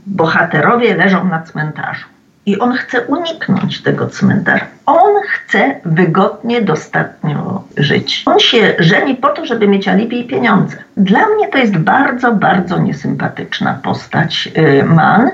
Bohaterowie 0.06 0.96
leżą 0.96 1.24
na 1.24 1.42
cmentarzu. 1.42 2.06
I 2.46 2.58
on 2.58 2.72
chce 2.72 3.00
uniknąć 3.00 3.82
tego 3.82 4.06
cmentarza. 4.06 4.66
On 4.86 5.12
chce 5.28 5.80
wygodnie, 5.84 6.62
dostatnio 6.62 7.64
żyć. 7.76 8.22
On 8.26 8.38
się 8.38 8.74
żeni 8.78 9.14
po 9.14 9.28
to, 9.28 9.46
żeby 9.46 9.68
mieć 9.68 9.88
alibi 9.88 10.20
i 10.20 10.24
pieniądze. 10.24 10.76
Dla 10.96 11.26
mnie 11.28 11.48
to 11.48 11.58
jest 11.58 11.76
bardzo, 11.76 12.32
bardzo 12.32 12.78
niesympatyczna 12.78 13.78
postać 13.82 14.48
y, 14.58 14.84
Man. 14.84 15.30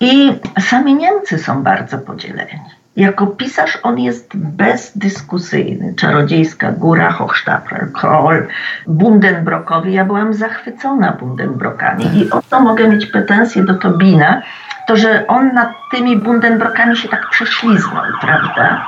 I 0.00 0.32
sami 0.60 0.94
Niemcy 0.94 1.38
są 1.38 1.62
bardzo 1.62 1.98
podzieleni. 1.98 2.60
Jako 2.96 3.26
pisarz 3.26 3.78
on 3.82 3.98
jest 3.98 4.36
bezdyskusyjny. 4.36 5.94
Czarodziejska 5.94 6.72
Góra, 6.72 7.10
Hochstapler, 7.10 7.92
Kroll, 7.92 8.46
Bundenbrockowi. 8.86 9.92
Ja 9.92 10.04
byłam 10.04 10.34
zachwycona 10.34 11.12
Bundenbrockami 11.12 12.18
i 12.18 12.30
o 12.30 12.42
to 12.50 12.60
mogę 12.60 12.88
mieć 12.88 13.06
pretensje 13.06 13.64
do 13.64 13.74
Tobina, 13.74 14.42
to 14.86 14.96
że 14.96 15.26
on 15.26 15.54
nad 15.54 15.68
tymi 15.90 16.16
Bundenbrockami 16.16 16.96
się 16.96 17.08
tak 17.08 17.30
prześliznął, 17.30 18.04
prawda? 18.20 18.86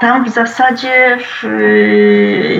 Tam 0.00 0.24
w 0.24 0.30
zasadzie 0.30 1.18
w, 1.20 1.44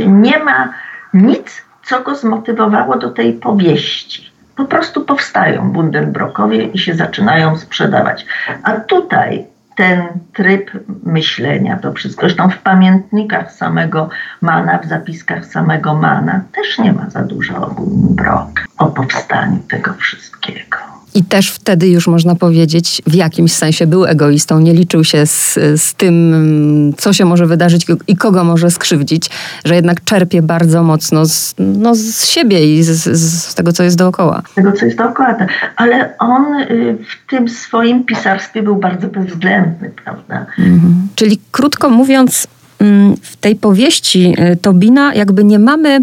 nie 0.07 0.38
ma 0.38 0.68
nic, 1.14 1.62
co 1.83 2.01
go 2.01 2.14
zmotywowało 2.14 2.99
do 2.99 3.11
tej 3.11 3.33
powieści. 3.33 4.33
Po 4.57 4.64
prostu 4.64 5.05
powstają 5.05 5.73
Bundenbrockowie 5.73 6.62
i 6.62 6.79
się 6.79 6.94
zaczynają 6.94 7.59
sprzedawać. 7.59 8.27
A 8.62 8.73
tutaj 8.73 9.54
ten 9.76 10.06
tryb 10.32 10.70
myślenia, 11.04 11.78
to 11.78 11.92
wszystko. 11.92 12.20
Zresztą 12.20 12.48
w 12.48 12.58
pamiętnikach 12.58 13.52
samego 13.52 14.08
Mana, 14.40 14.78
w 14.78 14.87
zapiskach 14.87 15.46
samego 15.46 15.94
Mana 15.94 16.44
też 16.52 16.78
nie 16.78 16.92
ma 16.92 17.10
za 17.10 17.22
dużo 17.22 17.56
o 17.56 17.74
Brok, 18.10 18.60
o 18.78 18.87
powstaniu 18.87 19.58
tego 19.68 19.94
wszystkiego. 19.94 20.93
I 21.14 21.24
też 21.24 21.50
wtedy 21.50 21.88
już 21.88 22.07
można 22.07 22.35
powiedzieć, 22.35 23.03
w 23.07 23.14
jakimś 23.14 23.53
sensie 23.53 23.87
był 23.87 24.05
egoistą, 24.05 24.61
nie 24.61 24.72
liczył 24.72 25.05
się 25.05 25.27
z, 25.27 25.55
z 25.77 25.94
tym, 25.94 26.94
co 26.96 27.12
się 27.12 27.24
może 27.24 27.46
wydarzyć 27.46 27.87
i 28.07 28.16
kogo 28.16 28.44
może 28.44 28.70
skrzywdzić, 28.70 29.31
że 29.64 29.74
jednak 29.74 30.05
czerpie 30.05 30.42
bardzo 30.42 30.83
mocno 30.83 31.27
z, 31.27 31.55
no, 31.59 31.94
z 31.94 32.27
siebie 32.27 32.74
i 32.74 32.83
z, 32.83 33.18
z 33.18 33.55
tego, 33.55 33.72
co 33.72 33.83
jest 33.83 33.96
dookoła. 33.96 34.42
Tego, 34.55 34.72
co 34.72 34.85
jest 34.85 34.98
dookoła, 34.98 35.35
tak. 35.35 35.48
ale 35.77 36.18
on 36.18 36.55
y, 36.55 36.98
w 37.27 37.31
tym 37.31 37.48
swoim 37.48 38.05
pisarstwie 38.05 38.62
był 38.62 38.77
bardzo 38.77 39.09
bezwzględny, 39.09 39.90
prawda? 40.05 40.46
Mhm. 40.59 41.09
Czyli 41.14 41.40
krótko 41.50 41.90
mówiąc, 41.90 42.46
mm, 42.79 43.16
w 43.22 43.37
tej 43.37 43.57
powieści 43.57 44.35
y, 44.53 44.57
Tobina 44.57 45.14
jakby 45.14 45.44
nie 45.44 45.59
mamy 45.59 46.00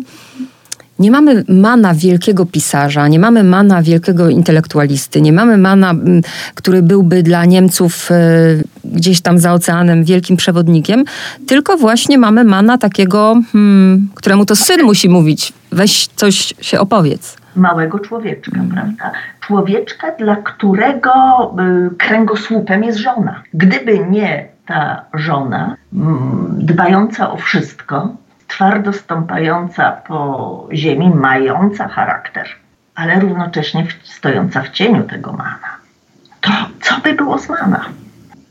nie 1.02 1.12
mamy 1.12 1.44
mana 1.48 1.94
wielkiego 1.94 2.46
pisarza, 2.46 3.08
nie 3.08 3.20
mamy 3.20 3.44
mana 3.44 3.82
wielkiego 3.82 4.30
intelektualisty, 4.30 5.22
nie 5.22 5.34
mamy 5.34 5.58
mana, 5.58 5.94
który 6.56 6.82
byłby 6.82 7.24
dla 7.24 7.46
Niemców 7.46 8.12
e, 8.12 8.16
gdzieś 8.84 9.22
tam 9.22 9.40
za 9.40 9.54
oceanem 9.54 10.04
wielkim 10.04 10.38
przewodnikiem, 10.38 11.04
tylko 11.48 11.78
właśnie 11.78 12.18
mamy 12.18 12.44
mana 12.44 12.78
takiego, 12.78 13.36
hmm, 13.52 14.10
któremu 14.16 14.46
to 14.46 14.56
syn 14.56 14.84
musi 14.84 15.10
mówić, 15.10 15.54
weź 15.72 16.08
coś 16.08 16.54
się 16.62 16.80
opowiedz. 16.80 17.38
Małego 17.56 18.00
człowieczka, 18.00 18.62
prawda? 18.74 19.12
Człowieczka, 19.40 20.12
dla 20.20 20.36
którego 20.36 21.12
y, 21.92 21.96
kręgosłupem 21.96 22.84
jest 22.84 22.98
żona. 22.98 23.44
Gdyby 23.54 24.00
nie 24.10 24.48
ta 24.66 25.06
żona, 25.14 25.76
dbająca 26.52 27.32
o 27.32 27.38
wszystko, 27.38 28.16
twardo 28.52 28.94
stąpająca 28.94 29.92
po 29.92 30.68
ziemi, 30.74 31.10
mająca 31.10 31.88
charakter, 31.88 32.48
ale 32.96 33.20
równocześnie 33.20 33.88
stojąca 34.04 34.62
w 34.62 34.70
cieniu 34.70 35.04
tego 35.04 35.34
mana. 35.34 35.78
To 36.42 36.52
co 36.82 37.02
by 37.04 37.14
było 37.14 37.40
z 37.40 37.50
mana? 37.50 37.86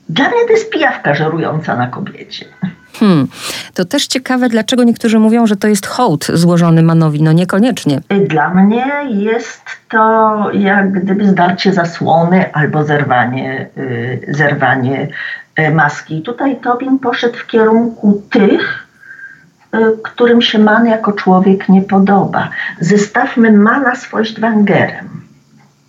Dla 0.09 0.29
mnie 0.29 0.45
to 0.47 0.53
jest 0.53 0.71
pijawka 0.71 1.15
żerująca 1.15 1.77
na 1.77 1.87
kobiecie. 1.87 2.45
Hmm. 2.93 3.29
To 3.75 3.85
też 3.85 4.07
ciekawe, 4.07 4.49
dlaczego 4.49 4.85
niektórzy 4.85 5.19
mówią, 5.19 5.47
że 5.47 5.57
to 5.57 5.69
jest 5.69 5.87
hołd 5.87 6.27
złożony 6.35 6.83
Manowi. 6.83 7.23
No 7.23 7.33
niekoniecznie. 7.33 8.01
Dla 8.29 8.55
mnie 8.55 8.87
jest 9.09 9.63
to 9.89 10.51
jak 10.53 10.93
gdyby 10.93 11.29
zdarcie 11.29 11.73
zasłony 11.73 12.53
albo 12.53 12.85
zerwanie, 12.85 13.69
yy, 13.77 14.35
zerwanie 14.35 15.09
yy, 15.59 15.71
maski. 15.71 16.23
Tutaj 16.23 16.57
Tobin 16.57 16.99
poszedł 16.99 17.39
w 17.39 17.47
kierunku 17.47 18.23
tych, 18.31 18.89
Y, 18.89 18.89
którym 20.02 20.42
się 20.42 20.59
man 20.59 20.87
jako 20.87 21.12
człowiek 21.12 21.68
nie 21.68 21.83
podoba. 21.83 22.48
Zestawmy 22.80 23.52
Mana 23.52 23.94
z 23.94 24.04
Feuchtwangerem, 24.04 25.09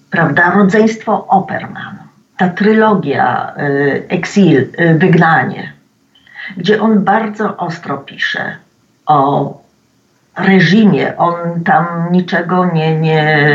prawda? 0.10 0.52
Rodzeństwo 0.52 1.28
Operman. 1.28 1.98
Ta 2.38 2.50
trylogia 2.50 3.54
y, 3.58 4.04
Exil, 4.10 4.58
y, 4.80 4.96
Wygnanie, 4.98 5.74
gdzie 6.58 6.82
on 6.82 7.04
bardzo 7.04 7.58
ostro 7.58 7.98
pisze 7.98 8.56
o 9.06 9.62
reżimie. 10.38 11.18
On 11.18 11.64
tam 11.64 11.86
niczego 12.12 12.66
nie, 12.66 13.00
nie, 13.00 13.48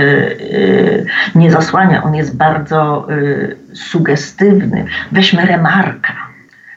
nie 1.34 1.50
zasłania. 1.50 2.02
On 2.02 2.14
jest 2.14 2.36
bardzo 2.36 3.06
sugestywny. 3.74 4.84
Weźmy 5.12 5.46
Remarka. 5.46 6.12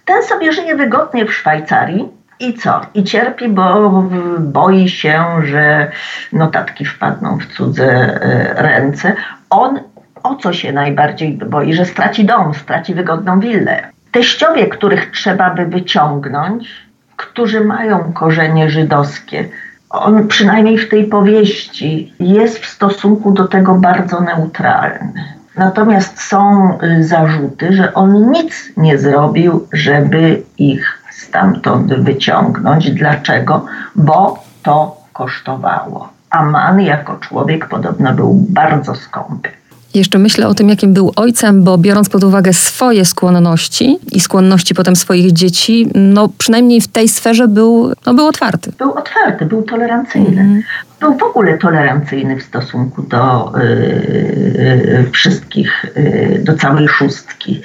Ten 0.05 0.23
sobie 0.23 0.53
żyje 0.53 0.75
wygodnie 0.75 1.25
w 1.25 1.33
Szwajcarii, 1.33 2.18
i 2.39 2.53
co? 2.53 2.81
I 2.93 3.03
cierpi, 3.03 3.49
bo 3.49 4.03
boi 4.39 4.89
się, 4.89 5.23
że 5.43 5.91
notatki 6.33 6.85
wpadną 6.85 7.37
w 7.37 7.45
cudze 7.45 7.85
e, 7.85 8.53
ręce. 8.61 9.15
On 9.49 9.79
o 10.23 10.35
co 10.35 10.53
się 10.53 10.71
najbardziej 10.71 11.33
boi? 11.33 11.73
Że 11.73 11.85
straci 11.85 12.25
dom, 12.25 12.53
straci 12.53 12.93
wygodną 12.93 13.39
willę. 13.39 13.89
Teściowie, 14.11 14.67
których 14.67 15.11
trzeba 15.11 15.49
by 15.49 15.65
wyciągnąć, 15.65 16.69
którzy 17.15 17.61
mają 17.61 18.13
korzenie 18.13 18.69
żydowskie, 18.69 19.49
on 19.89 20.27
przynajmniej 20.27 20.77
w 20.77 20.89
tej 20.89 21.03
powieści 21.03 22.13
jest 22.19 22.59
w 22.59 22.65
stosunku 22.65 23.31
do 23.31 23.47
tego 23.47 23.75
bardzo 23.75 24.21
neutralny. 24.21 25.39
Natomiast 25.55 26.21
są 26.21 26.71
y, 26.83 27.03
zarzuty, 27.03 27.73
że 27.73 27.93
on 27.93 28.31
nic 28.31 28.71
nie 28.77 28.97
zrobił, 28.97 29.67
żeby 29.73 30.41
ich 30.57 30.98
stamtąd 31.19 31.93
wyciągnąć. 31.93 32.91
Dlaczego? 32.91 33.65
Bo 33.95 34.43
to 34.63 34.97
kosztowało. 35.13 36.09
A 36.29 36.45
man 36.45 36.81
jako 36.81 37.17
człowiek 37.17 37.67
podobno 37.67 38.13
był 38.13 38.45
bardzo 38.49 38.95
skąpy. 38.95 39.49
Jeszcze 39.93 40.17
myślę 40.17 40.47
o 40.47 40.53
tym, 40.53 40.69
jakim 40.69 40.93
był 40.93 41.11
ojcem, 41.15 41.63
bo 41.63 41.77
biorąc 41.77 42.09
pod 42.09 42.23
uwagę 42.23 42.53
swoje 42.53 43.05
skłonności 43.05 43.99
i 44.11 44.19
skłonności 44.19 44.75
potem 44.75 44.95
swoich 44.95 45.31
dzieci, 45.31 45.91
no 45.95 46.29
przynajmniej 46.37 46.81
w 46.81 46.87
tej 46.87 47.09
sferze 47.09 47.47
był, 47.47 47.93
no, 48.05 48.13
był 48.13 48.27
otwarty. 48.27 48.71
Był 48.77 48.93
otwarty, 48.93 49.45
był 49.45 49.61
tolerancyjny. 49.61 50.41
Mm. 50.41 50.63
Był 50.99 51.17
w 51.17 51.23
ogóle 51.23 51.57
tolerancyjny 51.57 52.35
w 52.35 52.43
stosunku 52.43 53.01
do 53.01 53.53
y, 53.59 55.09
wszystkich, 55.11 55.85
y, 55.85 56.41
do 56.43 56.53
całej 56.53 56.87
szóstki 56.87 57.61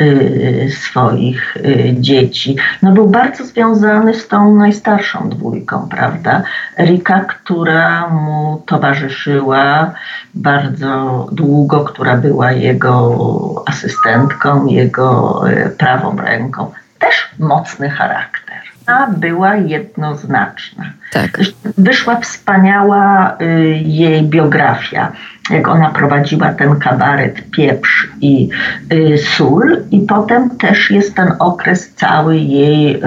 y, 0.00 0.68
swoich 0.70 1.56
dzieci. 1.92 2.56
No 2.82 2.92
był 2.92 3.06
bardzo 3.06 3.44
związany 3.44 4.14
z 4.14 4.28
tą 4.28 4.56
najstarszą 4.56 5.28
dwójką, 5.28 5.88
prawda? 5.90 6.42
Rika, 6.78 7.20
która 7.20 8.08
mu 8.08 8.62
towarzyszyła 8.66 9.92
bardzo 10.34 11.26
długo, 11.32 11.84
która 11.84 12.16
była 12.16 12.52
jego 12.52 13.64
asystentką, 13.66 14.66
jego 14.66 15.42
prawą 15.78 16.16
ręką. 16.16 16.72
Też 16.98 17.30
mocny 17.38 17.90
charakter. 17.90 18.43
A 18.86 19.06
była 19.06 19.54
jednoznaczna. 19.56 20.84
Tak. 21.12 21.40
Wyszła 21.78 22.20
wspaniała 22.20 23.36
y, 23.40 23.44
jej 23.84 24.22
biografia, 24.22 25.12
jak 25.50 25.68
ona 25.68 25.90
prowadziła 25.90 26.52
ten 26.52 26.78
kabaret 26.78 27.50
Pieprz 27.50 28.08
i 28.20 28.48
y, 28.92 29.18
Sól 29.18 29.76
i 29.90 30.00
potem 30.00 30.50
też 30.50 30.90
jest 30.90 31.14
ten 31.14 31.32
okres 31.38 31.94
cały 31.94 32.36
jej 32.36 32.96
y, 32.96 33.00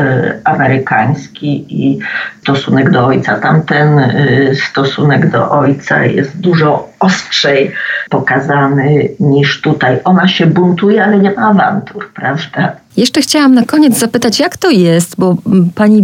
amerykański 0.43 1.65
i 1.69 1.99
stosunek 2.41 2.91
do 2.91 3.05
ojca. 3.05 3.39
Tamten 3.39 3.99
y, 3.99 4.55
stosunek 4.69 5.29
do 5.29 5.51
ojca 5.51 6.05
jest 6.05 6.39
dużo 6.39 6.89
ostrzej 6.99 7.71
pokazany 8.09 9.09
niż 9.19 9.61
tutaj. 9.61 9.99
Ona 10.03 10.27
się 10.27 10.45
buntuje, 10.45 11.03
ale 11.03 11.19
nie 11.19 11.31
ma 11.31 11.49
awantur, 11.49 12.09
prawda? 12.13 12.71
Jeszcze 12.97 13.21
chciałam 13.21 13.53
na 13.53 13.65
koniec 13.65 13.99
zapytać, 13.99 14.39
jak 14.39 14.57
to 14.57 14.69
jest, 14.69 15.15
bo 15.17 15.37
pani 15.75 16.03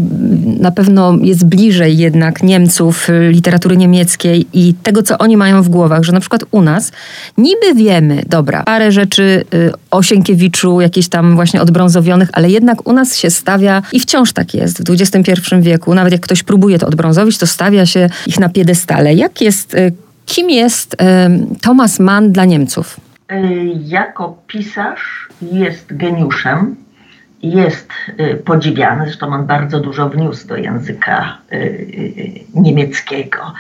na 0.60 0.72
pewno 0.72 1.18
jest 1.22 1.46
bliżej 1.46 1.98
jednak 1.98 2.44
Niemców, 2.44 3.10
y, 3.10 3.30
literatury 3.32 3.78
niemieckiej 3.78 4.48
i 4.54 4.74
tego, 4.74 5.04
co 5.04 5.18
oni 5.18 5.38
mają 5.38 5.64
w 5.64 5.70
głowach, 5.70 6.04
że 6.04 6.12
na 6.12 6.20
przykład 6.20 6.44
u 6.52 6.62
nas 6.62 6.92
niby 7.38 7.74
wiemy, 7.76 8.24
dobra, 8.28 8.64
parę 8.64 8.92
rzeczy 8.92 9.44
y, 9.54 9.72
o 9.92 10.04
Sienkiewiczu, 10.04 10.82
jakieś 10.82 11.10
tam 11.10 11.36
właśnie 11.36 11.62
odbrązowionych, 11.62 12.30
ale 12.34 12.50
jednak 12.50 12.88
u 12.88 12.94
nas 12.94 13.18
się 13.18 13.30
stawia 13.30 13.82
i 13.92 14.00
wciąż 14.00 14.34
tak 14.34 14.54
jest 14.54 14.90
w 14.90 15.02
XXI 15.02 15.32
wieku, 15.62 15.94
nawet 15.94 16.14
jak 16.14 16.22
ktoś 16.22 16.44
próbuje 16.44 16.80
to 16.80 16.88
odbrązowić, 16.88 17.38
to 17.38 17.48
stawia 17.48 17.86
się 17.86 18.10
ich 18.28 18.40
na 18.40 18.50
piedestale. 18.50 19.14
Jak 19.14 19.42
jest, 19.42 19.74
y, 19.74 19.94
kim 20.26 20.50
jest 20.50 20.96
Thomas 21.62 22.00
Mann 22.00 22.32
dla 22.32 22.46
Niemców? 22.46 23.00
Jako 23.86 24.38
pisarz 24.48 25.30
jest 25.52 25.98
geniuszem, 25.98 26.76
jest 27.44 27.90
y, 28.20 28.36
podziwiany, 28.36 29.06
zresztą 29.06 29.28
on 29.28 29.46
bardzo 29.46 29.80
dużo 29.80 30.10
wniósł 30.10 30.48
do 30.48 30.58
języka 30.58 31.38
y, 31.54 31.56
y, 31.56 32.62
niemieckiego. 32.62 33.54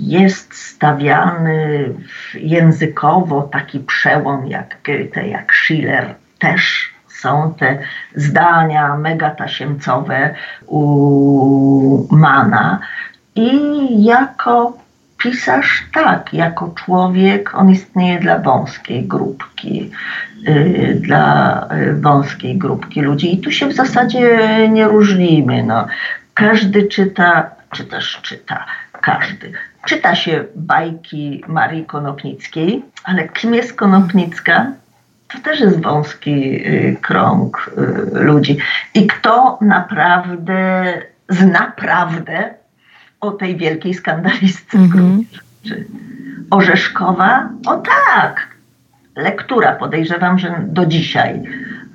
Jest 0.00 0.54
stawiany 0.54 1.88
językowo 2.34 3.42
taki 3.42 3.80
przełom 3.80 4.46
jak 4.46 4.76
Goethe, 4.84 5.28
jak 5.28 5.54
Schiller. 5.54 6.14
Też 6.38 6.90
są 7.08 7.54
te 7.58 7.78
zdania 8.14 8.96
megatasiemcowe 8.96 10.34
u 10.66 12.06
Mana. 12.10 12.78
I 13.34 13.50
jako 14.04 14.78
pisarz 15.22 15.84
tak, 15.92 16.34
jako 16.34 16.74
człowiek 16.84 17.54
on 17.54 17.70
istnieje 17.70 18.20
dla 18.20 18.38
wąskiej 18.38 19.02
grupki 19.02 19.90
Y, 20.48 21.00
dla 21.00 21.68
y, 21.72 22.00
wąskiej 22.00 22.58
grupki 22.58 23.00
ludzi. 23.00 23.34
I 23.34 23.38
tu 23.38 23.50
się 23.50 23.66
w 23.66 23.74
zasadzie 23.74 24.38
nie 24.68 24.88
różnimy. 24.88 25.62
No. 25.62 25.86
Każdy 26.34 26.88
czyta, 26.88 27.50
czy 27.70 27.84
też 27.84 28.20
czyta, 28.22 28.66
każdy. 29.00 29.52
Czyta 29.84 30.14
się 30.14 30.44
bajki 30.56 31.44
Marii 31.48 31.84
Konopnickiej, 31.84 32.84
ale 33.04 33.28
kim 33.28 33.54
jest 33.54 33.72
Konopnicka? 33.74 34.72
To 35.28 35.38
też 35.38 35.60
jest 35.60 35.82
wąski 35.82 36.66
y, 36.66 36.96
krąg 37.02 37.70
ludzi. 38.12 38.58
I 38.94 39.06
kto 39.06 39.58
naprawdę 39.60 40.84
zna 41.28 41.72
prawdę 41.76 42.54
o 43.20 43.30
tej 43.30 43.56
wielkiej 43.56 43.94
skandalistce 43.94 44.78
mm 44.78 44.90
-hmm. 44.90 45.24
Orzeszkowa? 46.50 47.48
O 47.66 47.76
tak, 47.76 48.48
lektura, 49.16 49.72
podejrzewam, 49.72 50.38
że 50.38 50.64
do 50.66 50.86
dzisiaj. 50.86 51.42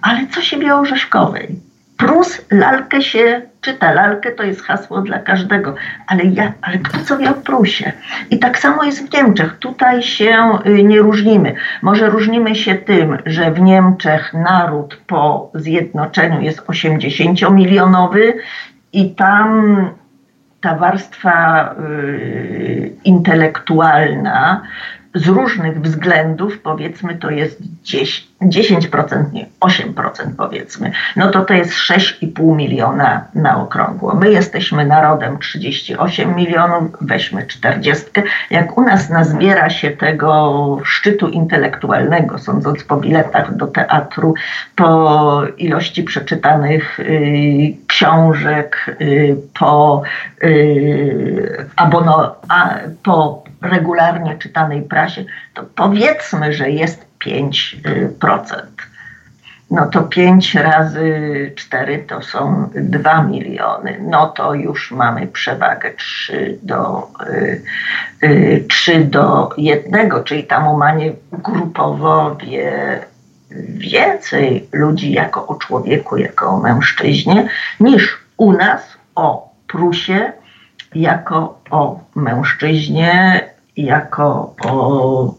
Ale 0.01 0.27
co 0.27 0.41
się 0.41 0.57
wie 0.57 0.75
o 0.75 0.85
Rzeszkowej? 0.85 1.59
Prus, 1.97 2.41
lalkę 2.51 3.01
się 3.01 3.41
czyta. 3.61 3.93
Lalkę 3.93 4.31
to 4.31 4.43
jest 4.43 4.61
hasło 4.61 5.01
dla 5.01 5.19
każdego. 5.19 5.75
Ale, 6.07 6.23
ja, 6.23 6.53
ale 6.61 6.77
kto 6.77 6.97
co 7.05 7.17
wie 7.17 7.29
o 7.29 7.33
Prusie? 7.33 7.91
I 8.29 8.39
tak 8.39 8.59
samo 8.59 8.83
jest 8.83 9.09
w 9.09 9.13
Niemczech. 9.13 9.57
Tutaj 9.59 10.03
się 10.03 10.59
y, 10.65 10.83
nie 10.83 10.99
różnimy. 10.99 11.55
Może 11.81 12.09
różnimy 12.09 12.55
się 12.55 12.75
tym, 12.75 13.17
że 13.25 13.51
w 13.51 13.59
Niemczech 13.59 14.33
naród 14.33 14.97
po 15.07 15.51
zjednoczeniu 15.53 16.41
jest 16.41 16.61
80-milionowy 16.61 18.33
i 18.93 19.15
tam 19.15 19.89
ta 20.65 20.75
warstwa 20.75 21.75
y, 21.79 22.93
intelektualna 23.03 24.61
z 25.13 25.27
różnych 25.27 25.81
względów, 25.81 26.59
powiedzmy 26.59 27.15
to 27.15 27.29
jest 27.29 27.59
10, 27.83 28.27
10% 28.41 29.33
nie, 29.33 29.45
8% 29.59 30.35
powiedzmy, 30.37 30.91
no 31.15 31.31
to 31.31 31.45
to 31.45 31.53
jest 31.53 31.71
6,5 31.71 32.55
miliona 32.55 33.25
na 33.35 33.61
okrągło. 33.61 34.15
My 34.15 34.31
jesteśmy 34.31 34.85
narodem 34.85 35.39
38 35.39 36.35
milionów, 36.35 36.83
weźmy 37.01 37.47
40. 37.47 38.05
Jak 38.49 38.77
u 38.77 38.81
nas 38.81 39.09
nazbiera 39.09 39.69
się 39.69 39.91
tego 39.91 40.79
szczytu 40.83 41.27
intelektualnego, 41.27 42.37
sądząc 42.37 42.83
po 42.83 42.97
biletach 42.97 43.55
do 43.55 43.67
teatru, 43.67 44.33
po 44.75 45.41
ilości 45.57 46.03
przeczytanych 46.03 46.99
y, 46.99 47.77
książek, 47.87 48.97
y, 49.01 49.35
po, 49.59 50.01
y, 50.43 51.65
abono, 51.75 52.35
a, 52.49 52.75
po 53.03 53.43
regularnie 53.61 54.37
czytanej 54.37 54.81
prasie, 54.81 55.25
to 55.53 55.63
powiedzmy, 55.75 56.53
że 56.53 56.69
jest 56.69 57.04
5%. 57.19 58.65
No 59.71 59.85
to 59.85 60.03
5 60.03 60.55
razy 60.55 61.51
4 61.55 61.99
to 62.07 62.21
są 62.21 62.69
2 62.75 63.23
miliony. 63.23 63.97
No 64.01 64.27
to 64.27 64.53
już 64.53 64.91
mamy 64.91 65.27
przewagę 65.27 65.93
3 65.93 66.59
do, 66.63 67.07
3 68.69 68.91
y, 68.91 68.95
y, 68.95 69.05
do 69.05 69.49
1, 69.57 70.09
czyli 70.23 70.43
tam 70.43 70.67
umanie 70.67 71.13
grupowo 71.31 72.35
wie 72.35 72.99
więcej 73.67 74.69
ludzi 74.73 75.11
jako 75.11 75.47
o 75.47 75.55
człowieku, 75.55 76.17
jako 76.17 76.49
o 76.49 76.59
mężczyźnie, 76.59 77.49
niż 77.79 78.17
u 78.37 78.53
nas 78.53 78.97
o 79.15 79.49
Prusie, 79.67 80.33
jako 80.95 81.59
o 81.69 81.99
mężczyźnie, 82.15 83.41
jako 83.77 84.55
o 84.65 85.33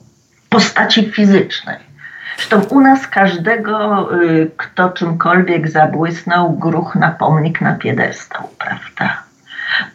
postaci 0.50 1.10
fizycznej. 1.10 1.76
Zresztą 2.36 2.62
u 2.76 2.80
nas 2.80 3.06
każdego, 3.06 4.08
y, 4.22 4.50
kto 4.56 4.90
czymkolwiek 4.90 5.70
zabłysnął, 5.70 6.52
gruch 6.52 6.94
na 6.94 7.10
pomnik 7.10 7.60
na 7.60 7.74
piedestał, 7.74 8.48
prawda? 8.58 9.22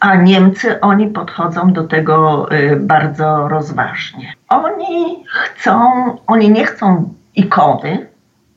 A 0.00 0.16
Niemcy, 0.16 0.80
oni 0.80 1.06
podchodzą 1.06 1.72
do 1.72 1.84
tego 1.84 2.46
y, 2.52 2.76
bardzo 2.76 3.48
rozważnie. 3.48 4.32
Oni 4.48 5.24
chcą, 5.26 5.92
oni 6.26 6.50
nie 6.50 6.66
chcą 6.66 7.14
ikony, 7.36 8.06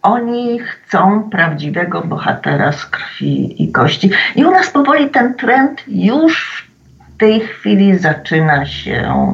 oni 0.01 0.59
chcą 0.59 1.29
prawdziwego 1.29 2.01
bohatera 2.01 2.71
z 2.71 2.85
krwi 2.85 3.63
i 3.63 3.71
kości. 3.71 4.11
I 4.35 4.45
u 4.45 4.51
nas 4.51 4.69
powoli 4.69 5.09
ten 5.09 5.33
trend 5.33 5.83
już 5.87 6.65
w 7.15 7.17
tej 7.17 7.39
chwili 7.39 7.97
zaczyna 7.97 8.65
się 8.65 9.33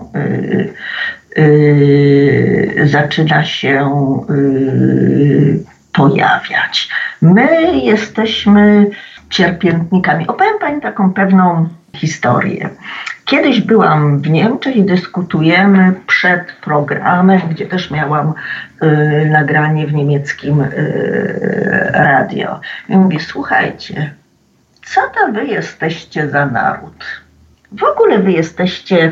yy, 1.36 2.88
zaczyna 2.88 3.46
się 3.46 3.92
yy, 4.30 5.64
pojawiać. 5.94 6.90
My 7.22 7.78
jesteśmy 7.78 8.88
cierpiętnikami. 9.30 10.28
Opowiem 10.28 10.60
Pani 10.60 10.82
taką 10.82 11.14
pewną 11.14 11.70
historię. 11.96 12.70
Kiedyś 13.26 13.62
byłam 13.62 14.22
w 14.22 14.30
Niemczech 14.30 14.76
i 14.76 14.84
dyskutujemy 14.84 15.94
przed 16.08 16.52
programem, 16.52 17.42
gdzie 17.50 17.66
też 17.66 17.92
miałam 17.92 18.34
y, 18.84 19.30
nagranie 19.32 19.88
w 19.88 19.94
niemieckim 19.94 20.62
y, 20.62 21.92
radio. 21.94 22.60
I 22.90 22.98
mówię, 22.98 23.20
słuchajcie, 23.20 24.14
co 24.86 25.02
to 25.02 25.32
wy 25.32 25.46
jesteście 25.46 26.30
za 26.30 26.46
naród? 26.46 27.06
W 27.72 27.84
ogóle 27.84 28.20
wy 28.20 28.32
jesteście 28.32 29.12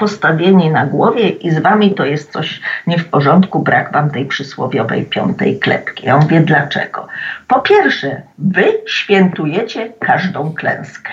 postawieni 0.00 0.70
na 0.70 0.86
głowie 0.86 1.28
i 1.28 1.50
z 1.50 1.58
wami 1.58 1.94
to 1.94 2.04
jest 2.04 2.32
coś 2.32 2.60
nie 2.86 2.98
w 2.98 3.08
porządku, 3.08 3.58
brak 3.58 3.92
wam 3.92 4.10
tej 4.10 4.26
przysłowiowej 4.26 5.04
piątej 5.04 5.58
klepki. 5.58 6.06
Ja 6.06 6.16
mówię 6.16 6.40
dlaczego? 6.40 7.06
Po 7.48 7.60
pierwsze, 7.60 8.22
wy 8.38 8.64
świętujecie 8.86 9.92
każdą 10.00 10.52
klęskę. 10.52 11.10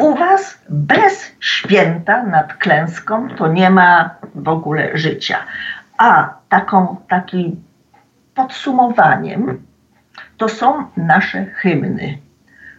U 0.00 0.14
was 0.14 0.58
bez 0.68 1.32
święta 1.40 2.22
nad 2.22 2.54
klęską 2.54 3.28
to 3.28 3.48
nie 3.48 3.70
ma 3.70 4.10
w 4.34 4.48
ogóle 4.48 4.90
życia. 4.94 5.38
A 5.98 6.34
taką, 6.48 6.96
takim 7.08 7.62
podsumowaniem 8.34 9.62
to 10.36 10.48
są 10.48 10.86
nasze 10.96 11.44
hymny. 11.44 12.18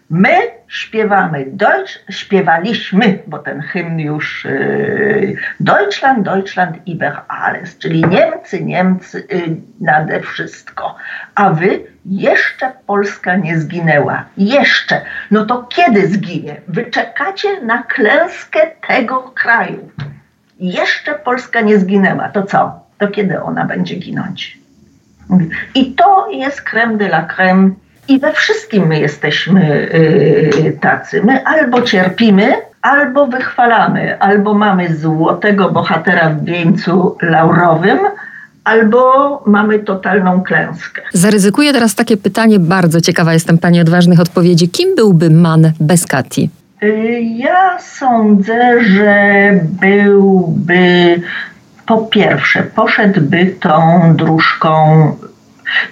My 0.10 0.34
śpiewamy 0.68 1.46
Deutsch, 1.48 2.00
śpiewaliśmy, 2.10 3.20
bo 3.28 3.40
ten 3.40 3.62
hymn 3.62 4.00
już 4.00 4.46
yy, 4.46 5.36
Deutschland, 5.60 6.26
Deutschland 6.26 6.78
über 6.88 7.22
alles, 7.28 7.78
czyli 7.78 8.06
Niemcy, 8.06 8.64
Niemcy 8.64 9.28
yy, 9.30 9.56
nade 9.82 10.22
wszystko. 10.22 10.96
A 11.36 11.50
wy 11.50 11.80
jeszcze 12.06 12.72
Polska 12.86 13.36
nie 13.36 13.60
zginęła. 13.60 14.26
Jeszcze. 14.38 15.02
No 15.32 15.46
to 15.46 15.64
kiedy 15.64 16.08
zginie? 16.08 16.62
Wy 16.68 16.86
czekacie 16.86 17.62
na 17.62 17.84
klęskę 17.84 18.60
tego 18.88 19.22
kraju. 19.22 19.92
Jeszcze 20.60 21.16
Polska 21.16 21.62
nie 21.62 21.80
zginęła. 21.80 22.30
To 22.30 22.44
co? 22.44 22.80
To 22.98 23.08
kiedy 23.08 23.42
ona 23.42 23.66
będzie 23.66 23.96
ginąć? 23.96 24.60
I 25.76 25.94
to 25.94 26.30
jest 26.32 26.62
creme 26.62 26.98
de 26.98 27.06
la 27.06 27.28
creme 27.36 27.70
i 28.10 28.20
we 28.20 28.34
wszystkim 28.34 28.88
my 28.88 29.00
jesteśmy 29.00 29.90
yy, 30.64 30.72
tacy. 30.72 31.22
My 31.24 31.44
albo 31.46 31.82
cierpimy, 31.82 32.54
albo 32.82 33.28
wychwalamy, 33.28 34.20
albo 34.20 34.54
mamy 34.54 34.96
złotego 34.96 35.72
bohatera 35.72 36.30
w 36.30 36.46
wieńcu 36.46 37.18
laurowym, 37.22 38.00
albo 38.64 39.44
mamy 39.46 39.80
totalną 39.80 40.44
klęskę. 40.44 41.02
Zaryzykuję 41.14 41.74
teraz 41.74 41.96
takie 41.96 42.18
pytanie, 42.18 42.60
bardzo 42.60 43.02
ciekawa 43.02 43.34
jestem 43.34 43.58
Pani 43.58 43.82
odważnych 43.82 44.20
odpowiedzi. 44.20 44.70
Kim 44.70 44.96
byłby 44.96 45.30
man 45.30 45.72
bez 45.80 46.06
Kati? 46.06 46.50
Y, 46.84 47.22
ja 47.22 47.80
sądzę, 47.80 48.84
że 48.84 49.52
byłby 49.82 51.22
po 51.86 51.98
pierwsze, 51.98 52.64
poszedłby 52.64 53.46
tą 53.60 54.02
dróżką 54.16 54.72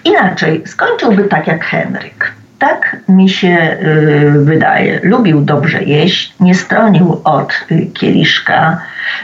Inaczej, 0.03 0.63
skończyłby 0.65 1.23
tak 1.23 1.47
jak 1.47 1.65
Henryk. 1.65 2.31
Tak 2.59 2.97
mi 3.09 3.29
się 3.29 3.77
y, 3.81 4.31
wydaje. 4.43 4.99
Lubił 5.03 5.41
dobrze 5.41 5.83
jeść, 5.83 6.33
nie 6.39 6.55
stronił 6.55 7.21
od 7.23 7.53
y, 7.71 7.85
kieliszka, 7.93 8.81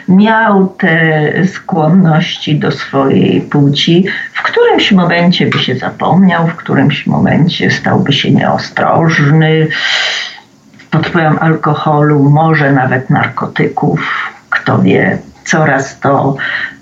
miał 0.08 0.68
te 0.68 1.32
skłonności 1.48 2.60
do 2.60 2.72
swojej 2.72 3.42
płci. 3.42 4.06
W 4.34 4.44
którymś 4.44 4.92
momencie 4.92 5.48
by 5.48 5.60
się 5.60 5.76
zapomniał, 5.76 6.48
w 6.48 6.56
którymś 6.56 7.08
momencie 7.08 7.72
stałby 7.72 8.14
się 8.14 8.32
nieostrożny 8.32 9.68
pod 10.92 11.08
wpływem 11.08 11.38
alkoholu, 11.42 12.30
może 12.30 12.72
nawet 12.72 13.10
narkotyków, 13.10 14.32
kto 14.50 14.80
wie, 14.80 15.18
coraz 15.46 16.00
to 16.00 16.36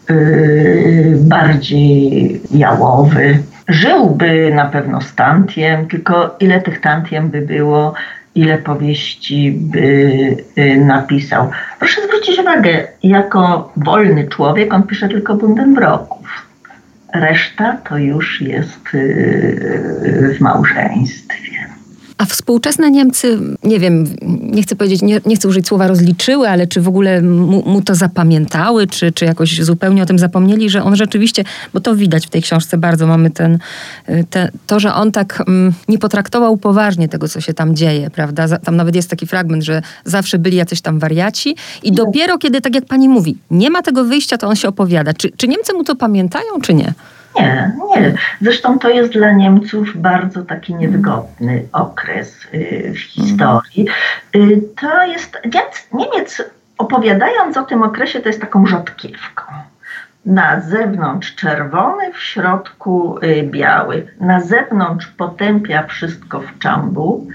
y, 0.09 1.17
bardziej 1.19 2.41
jałowy 2.51 3.39
żyłby 3.71 4.51
na 4.55 4.65
pewno 4.65 5.01
z 5.01 5.15
tantiem, 5.15 5.87
tylko 5.87 6.35
ile 6.39 6.61
tych 6.61 6.81
tantiem 6.81 7.29
by 7.29 7.41
było, 7.41 7.93
ile 8.35 8.57
powieści 8.57 9.51
by 9.51 9.79
y, 10.57 10.77
napisał. 10.77 11.49
Proszę 11.79 12.01
zwrócić 12.01 12.39
uwagę, 12.39 12.87
jako 13.03 13.71
wolny 13.77 14.27
człowiek 14.27 14.73
on 14.73 14.83
pisze 14.83 15.09
tylko 15.09 15.35
Bundenbroków. 15.35 16.27
Reszta 17.13 17.77
to 17.89 17.97
już 17.97 18.41
jest 18.41 18.93
y, 18.93 20.35
w 20.37 20.41
małżeństwie. 20.41 21.50
A 22.21 22.25
współczesne 22.25 22.91
Niemcy, 22.91 23.39
nie 23.63 23.79
wiem, 23.79 24.05
nie 24.41 24.63
chcę 24.63 24.75
powiedzieć, 24.75 25.01
nie, 25.01 25.21
nie 25.25 25.35
chcę 25.35 25.47
użyć 25.47 25.67
słowa 25.67 25.87
rozliczyły, 25.87 26.49
ale 26.49 26.67
czy 26.67 26.81
w 26.81 26.87
ogóle 26.87 27.21
mu, 27.21 27.69
mu, 27.69 27.81
to 27.81 27.95
zapamiętały, 27.95 28.87
czy, 28.87 29.11
czy 29.11 29.25
jakoś 29.25 29.61
zupełnie 29.61 30.03
o 30.03 30.05
tym 30.05 30.19
zapomnieli, 30.19 30.69
że 30.69 30.83
on 30.83 30.95
rzeczywiście, 30.95 31.43
bo 31.73 31.79
to 31.79 31.95
widać 31.95 32.27
w 32.27 32.29
tej 32.29 32.41
książce 32.41 32.77
bardzo, 32.77 33.07
mamy 33.07 33.29
ten, 33.29 33.59
y, 34.09 34.25
te, 34.29 34.51
to, 34.67 34.79
że 34.79 34.93
on 34.93 35.11
tak 35.11 35.43
mm, 35.47 35.73
nie 35.87 35.97
potraktował 35.97 36.57
poważnie 36.57 37.09
tego, 37.09 37.27
co 37.27 37.41
się 37.41 37.53
tam 37.53 37.75
dzieje, 37.75 38.09
prawda? 38.09 38.57
Tam 38.57 38.75
nawet 38.75 38.95
jest 38.95 39.09
taki 39.09 39.27
fragment, 39.27 39.63
że 39.63 39.81
zawsze 40.05 40.39
byli 40.39 40.57
jacyś 40.57 40.81
tam 40.81 40.99
wariaci 40.99 41.55
i 41.83 41.91
no. 41.91 42.05
dopiero 42.05 42.37
kiedy, 42.37 42.61
tak 42.61 42.75
jak 42.75 42.85
pani 42.85 43.09
mówi, 43.09 43.37
nie 43.51 43.69
ma 43.69 43.81
tego 43.81 44.05
wyjścia, 44.05 44.37
to 44.37 44.47
on 44.47 44.55
się 44.55 44.67
opowiada. 44.67 45.13
Czy, 45.13 45.31
czy 45.37 45.47
Niemcy 45.47 45.73
mu 45.73 45.83
to 45.83 45.95
pamiętają, 45.95 46.61
czy 46.61 46.73
nie? 46.73 46.93
Nie, 47.35 47.71
nie. 47.95 48.13
Zresztą 48.41 48.79
to 48.79 48.89
jest 48.89 49.13
dla 49.13 49.31
Niemców 49.31 49.97
bardzo 49.97 50.43
taki 50.43 50.75
niewygodny 50.75 51.65
okres 51.71 52.47
y, 52.53 52.93
w 52.95 52.99
historii. 52.99 53.87
Y, 54.35 54.61
to 54.81 55.03
jest, 55.03 55.37
Niemiec, 55.45 55.87
Niemiec 55.93 56.43
opowiadając 56.77 57.57
o 57.57 57.63
tym 57.63 57.83
okresie, 57.83 58.19
to 58.19 58.29
jest 58.29 58.41
taką 58.41 58.65
rzodkiewką. 58.65 59.43
Na 60.25 60.61
zewnątrz 60.61 61.35
czerwony, 61.35 62.13
w 62.13 62.19
środku 62.19 63.17
y, 63.23 63.43
biały. 63.43 64.07
Na 64.19 64.41
zewnątrz 64.41 65.07
potępia 65.07 65.83
wszystko 65.87 66.39
w 66.39 66.59
czambu, 66.59 67.27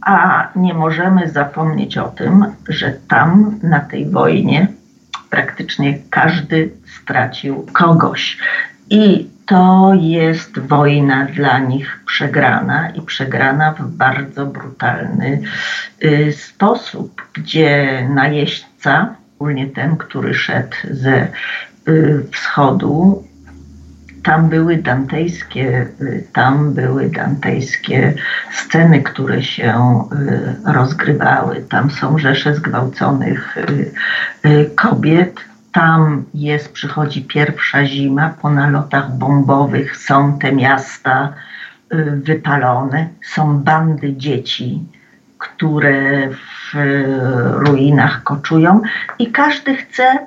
a 0.00 0.48
nie 0.56 0.74
możemy 0.74 1.28
zapomnieć 1.28 1.98
o 1.98 2.08
tym, 2.08 2.44
że 2.68 2.92
tam 3.08 3.58
na 3.62 3.80
tej 3.80 4.10
wojnie 4.10 4.68
praktycznie 5.30 5.98
każdy 6.10 6.70
stracił 7.00 7.66
kogoś. 7.72 8.38
I 8.90 9.28
to 9.46 9.92
jest 10.00 10.58
wojna 10.58 11.24
dla 11.24 11.58
nich 11.58 12.00
przegrana 12.06 12.90
i 12.90 13.02
przegrana 13.02 13.72
w 13.72 13.88
bardzo 13.90 14.46
brutalny 14.46 15.40
y, 16.04 16.32
sposób, 16.32 17.22
gdzie 17.34 18.06
najeźdźca, 18.14 19.14
szczególnie 19.28 19.66
ten, 19.66 19.96
który 19.96 20.34
szedł 20.34 20.76
ze 20.90 21.28
y, 21.88 22.22
wschodu, 22.32 23.24
tam 24.22 24.48
były 24.48 24.76
dantejskie, 24.76 25.86
y, 26.00 26.24
tam 26.32 26.74
były 26.74 27.08
dantejskie 27.08 28.14
sceny, 28.52 29.02
które 29.02 29.42
się 29.42 30.02
rozgrywały. 30.64 31.64
Tam 31.68 31.90
są 31.90 32.18
rzesze 32.18 32.54
zgwałconych 32.54 33.56
kobiet 34.74 35.40
tam 35.76 36.24
jest, 36.34 36.72
przychodzi 36.72 37.22
pierwsza 37.22 37.84
zima, 37.84 38.34
po 38.42 38.50
nalotach 38.50 39.10
bombowych 39.10 39.96
są 39.96 40.38
te 40.38 40.52
miasta 40.52 41.32
y, 41.94 42.20
wypalone, 42.24 43.08
są 43.22 43.58
bandy 43.58 44.16
dzieci, 44.16 44.82
które 45.38 46.28
w 46.30 46.74
ruinach 47.66 48.22
koczują 48.22 48.80
i 49.18 49.32
każdy 49.32 49.76
chce 49.76 50.18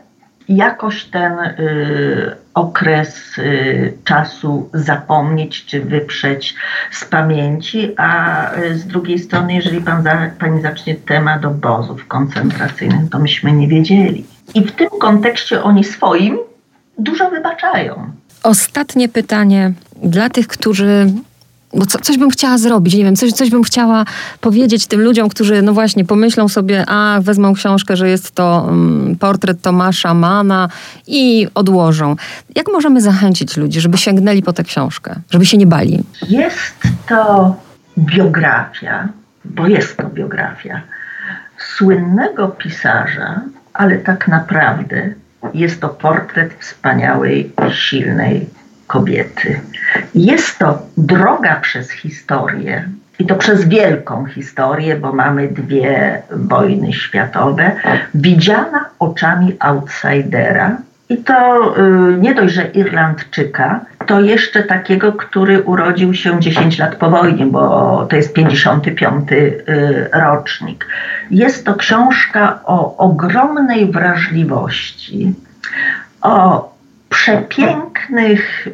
jakoś 0.50 1.06
ten 1.06 1.40
y, 1.40 2.36
okres 2.54 3.38
y, 3.38 3.94
czasu 4.04 4.70
zapomnieć 4.74 5.66
czy 5.66 5.82
wyprzeć 5.82 6.56
z 6.92 7.06
pamięci, 7.06 7.94
a 7.98 8.54
y, 8.56 8.78
z 8.78 8.88
drugiej 8.88 9.20
strony, 9.20 9.54
jeżeli 9.54 9.82
pan 9.82 10.04
za, 10.04 10.30
pani 10.40 10.62
zacznie 10.62 10.96
temat 10.96 11.46
obozów 11.46 12.08
koncentracyjnych, 12.08 13.10
to 13.10 13.20
myśmy 13.20 13.52
nie 13.52 13.68
wiedzieli. 13.68 14.26
I 14.54 14.62
w 14.62 14.72
tym 14.72 14.90
kontekście 15.00 15.64
oni 15.64 15.84
swoim 15.84 16.38
dużo 16.98 17.30
wybaczają. 17.30 18.12
Ostatnie 18.44 19.10
pytanie 19.10 19.74
dla 20.04 20.30
tych, 20.30 20.48
którzy 20.48 21.14
bo 21.74 21.86
co, 21.86 22.00
coś 22.00 22.18
bym 22.18 22.30
chciała 22.30 22.58
zrobić, 22.58 22.96
nie 22.96 23.04
wiem, 23.04 23.16
coś, 23.16 23.32
coś 23.32 23.50
bym 23.50 23.64
chciała 23.64 24.06
powiedzieć 24.42 24.88
tym 24.88 25.02
ludziom, 25.02 25.30
którzy 25.30 25.62
no 25.62 25.74
właśnie 25.74 26.06
pomyślą 26.06 26.48
sobie, 26.48 26.86
a 26.88 27.20
wezmą 27.22 27.54
książkę, 27.54 27.98
że 27.98 28.10
jest 28.10 28.32
to 28.32 28.66
um, 28.68 29.16
portret 29.20 29.62
Tomasza 29.62 30.14
Mana 30.14 30.70
i 31.08 31.48
odłożą. 31.56 32.16
Jak 32.56 32.68
możemy 32.74 33.02
zachęcić 33.02 33.58
ludzi, 33.58 33.82
żeby 33.82 33.98
sięgnęli 33.98 34.44
po 34.44 34.54
tę 34.54 34.64
książkę, 34.64 35.16
żeby 35.32 35.46
się 35.46 35.58
nie 35.58 35.68
bali? 35.68 36.04
Jest 36.30 36.74
to 37.08 37.56
biografia, 37.98 39.10
bo 39.46 39.68
jest 39.68 39.98
to 39.98 40.10
biografia 40.10 40.82
słynnego 41.78 42.48
pisarza, 42.48 43.42
ale 43.80 43.98
tak 43.98 44.28
naprawdę 44.28 45.10
jest 45.54 45.82
to 45.82 45.90
portret 45.90 46.54
wspaniałej, 46.54 47.52
silnej 47.72 48.50
kobiety. 48.88 49.62
Jest 50.16 50.58
to 50.58 50.82
droga 50.98 51.56
przez 51.56 51.92
historię, 51.92 52.90
i 53.20 53.26
to 53.26 53.36
przez 53.36 53.68
wielką 53.68 54.26
historię, 54.26 54.96
bo 54.96 55.14
mamy 55.14 55.48
dwie 55.48 56.22
wojny 56.32 56.94
światowe, 56.94 57.72
widziana 58.14 58.90
oczami 59.00 59.56
outsidera. 59.60 60.78
I 61.10 61.18
to 61.18 61.76
y, 61.78 62.18
nie 62.18 62.36
dość, 62.36 62.54
że 62.54 62.64
Irlandczyka, 62.64 63.86
to 64.06 64.22
jeszcze 64.22 64.64
takiego, 64.64 65.14
który 65.14 65.64
urodził 65.64 66.14
się 66.14 66.40
10 66.40 66.80
lat 66.80 66.96
po 66.96 67.10
wojnie, 67.10 67.46
bo 67.46 68.06
to 68.10 68.16
jest 68.16 68.34
55 68.34 69.32
y, 69.32 70.10
rocznik. 70.14 70.88
Jest 71.32 71.66
to 71.66 71.76
książka 71.76 72.60
o 72.66 72.98
ogromnej 72.98 73.92
wrażliwości, 73.92 75.34
o 76.22 76.70
przepięknych 77.10 78.68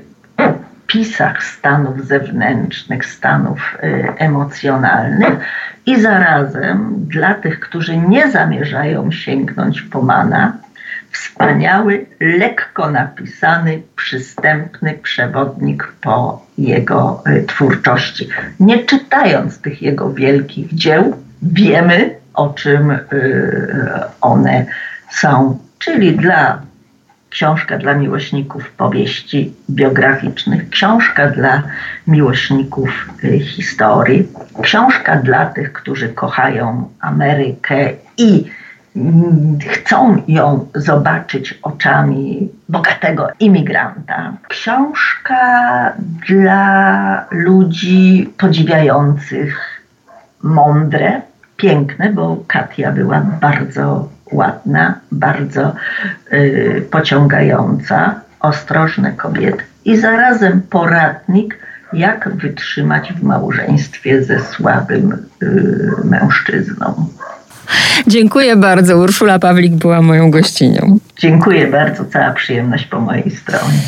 pisach 0.88 1.44
stanów 1.44 2.08
zewnętrznych, 2.08 3.06
stanów 3.06 3.78
y, 3.84 4.14
emocjonalnych 4.18 5.40
i 5.86 6.02
zarazem 6.02 6.96
dla 6.98 7.34
tych, 7.34 7.60
którzy 7.60 7.98
nie 7.98 8.32
zamierzają 8.32 9.12
sięgnąć 9.12 9.82
po 9.82 10.02
Mana, 10.02 10.58
wspaniały, 11.16 12.06
lekko 12.20 12.92
napisany, 12.92 13.82
przystępny 13.96 14.94
przewodnik 15.04 15.94
po 16.02 16.46
jego 16.58 17.24
y, 17.28 17.44
twórczości. 17.44 18.28
Nie 18.60 18.84
czytając 18.84 19.62
tych 19.62 19.82
jego 19.82 20.14
wielkich 20.14 20.74
dzieł, 20.74 21.18
wiemy, 21.42 22.16
o 22.34 22.50
czym 22.50 22.92
y, 22.92 23.00
one 24.22 24.66
są. 25.10 25.60
Czyli 25.80 26.16
dla 26.16 26.62
książka 27.30 27.78
dla 27.78 27.94
miłośników 27.94 28.72
powieści 28.72 29.54
biograficznych, 29.70 30.70
książka 30.70 31.30
dla 31.30 31.64
miłośników 32.08 32.90
y, 33.24 33.40
historii, 33.40 34.28
książka 34.62 35.16
dla 35.16 35.46
tych, 35.46 35.74
którzy 35.74 36.10
kochają 36.10 36.90
Amerykę 37.00 37.90
i 38.18 38.46
chcą 39.70 40.22
ją 40.28 40.68
zobaczyć 40.76 41.60
oczami 41.62 42.50
bogatego 42.70 43.28
imigranta. 43.40 44.34
Książka 44.48 45.94
dla 46.28 47.26
ludzi 47.32 48.34
podziwiających 48.38 49.82
mądre, 50.44 51.22
piękne, 51.58 52.14
bo 52.14 52.38
Katia 52.48 52.92
była 52.92 53.22
bardzo 53.42 54.10
ładna, 54.32 55.00
bardzo 55.12 55.76
y, 56.34 56.88
pociągająca, 56.92 58.22
ostrożne 58.40 59.12
kobiety 59.12 59.64
i 59.86 59.98
zarazem 59.98 60.62
poradnik, 60.62 61.60
jak 61.94 62.30
wytrzymać 62.36 63.14
w 63.14 63.24
małżeństwie 63.24 64.24
ze 64.24 64.40
słabym 64.40 65.26
y, 65.44 65.92
mężczyzną. 66.04 67.08
Dziękuję 68.08 68.56
bardzo. 68.56 68.98
Urszula 68.98 69.40
Pawlik 69.40 69.74
była 69.74 70.02
moją 70.02 70.32
gościnią. 70.32 71.00
Dziękuję 71.18 71.68
bardzo. 71.68 72.06
Cała 72.06 72.32
przyjemność 72.32 72.86
po 72.86 73.00
mojej 73.00 73.32
stronie. 73.32 73.80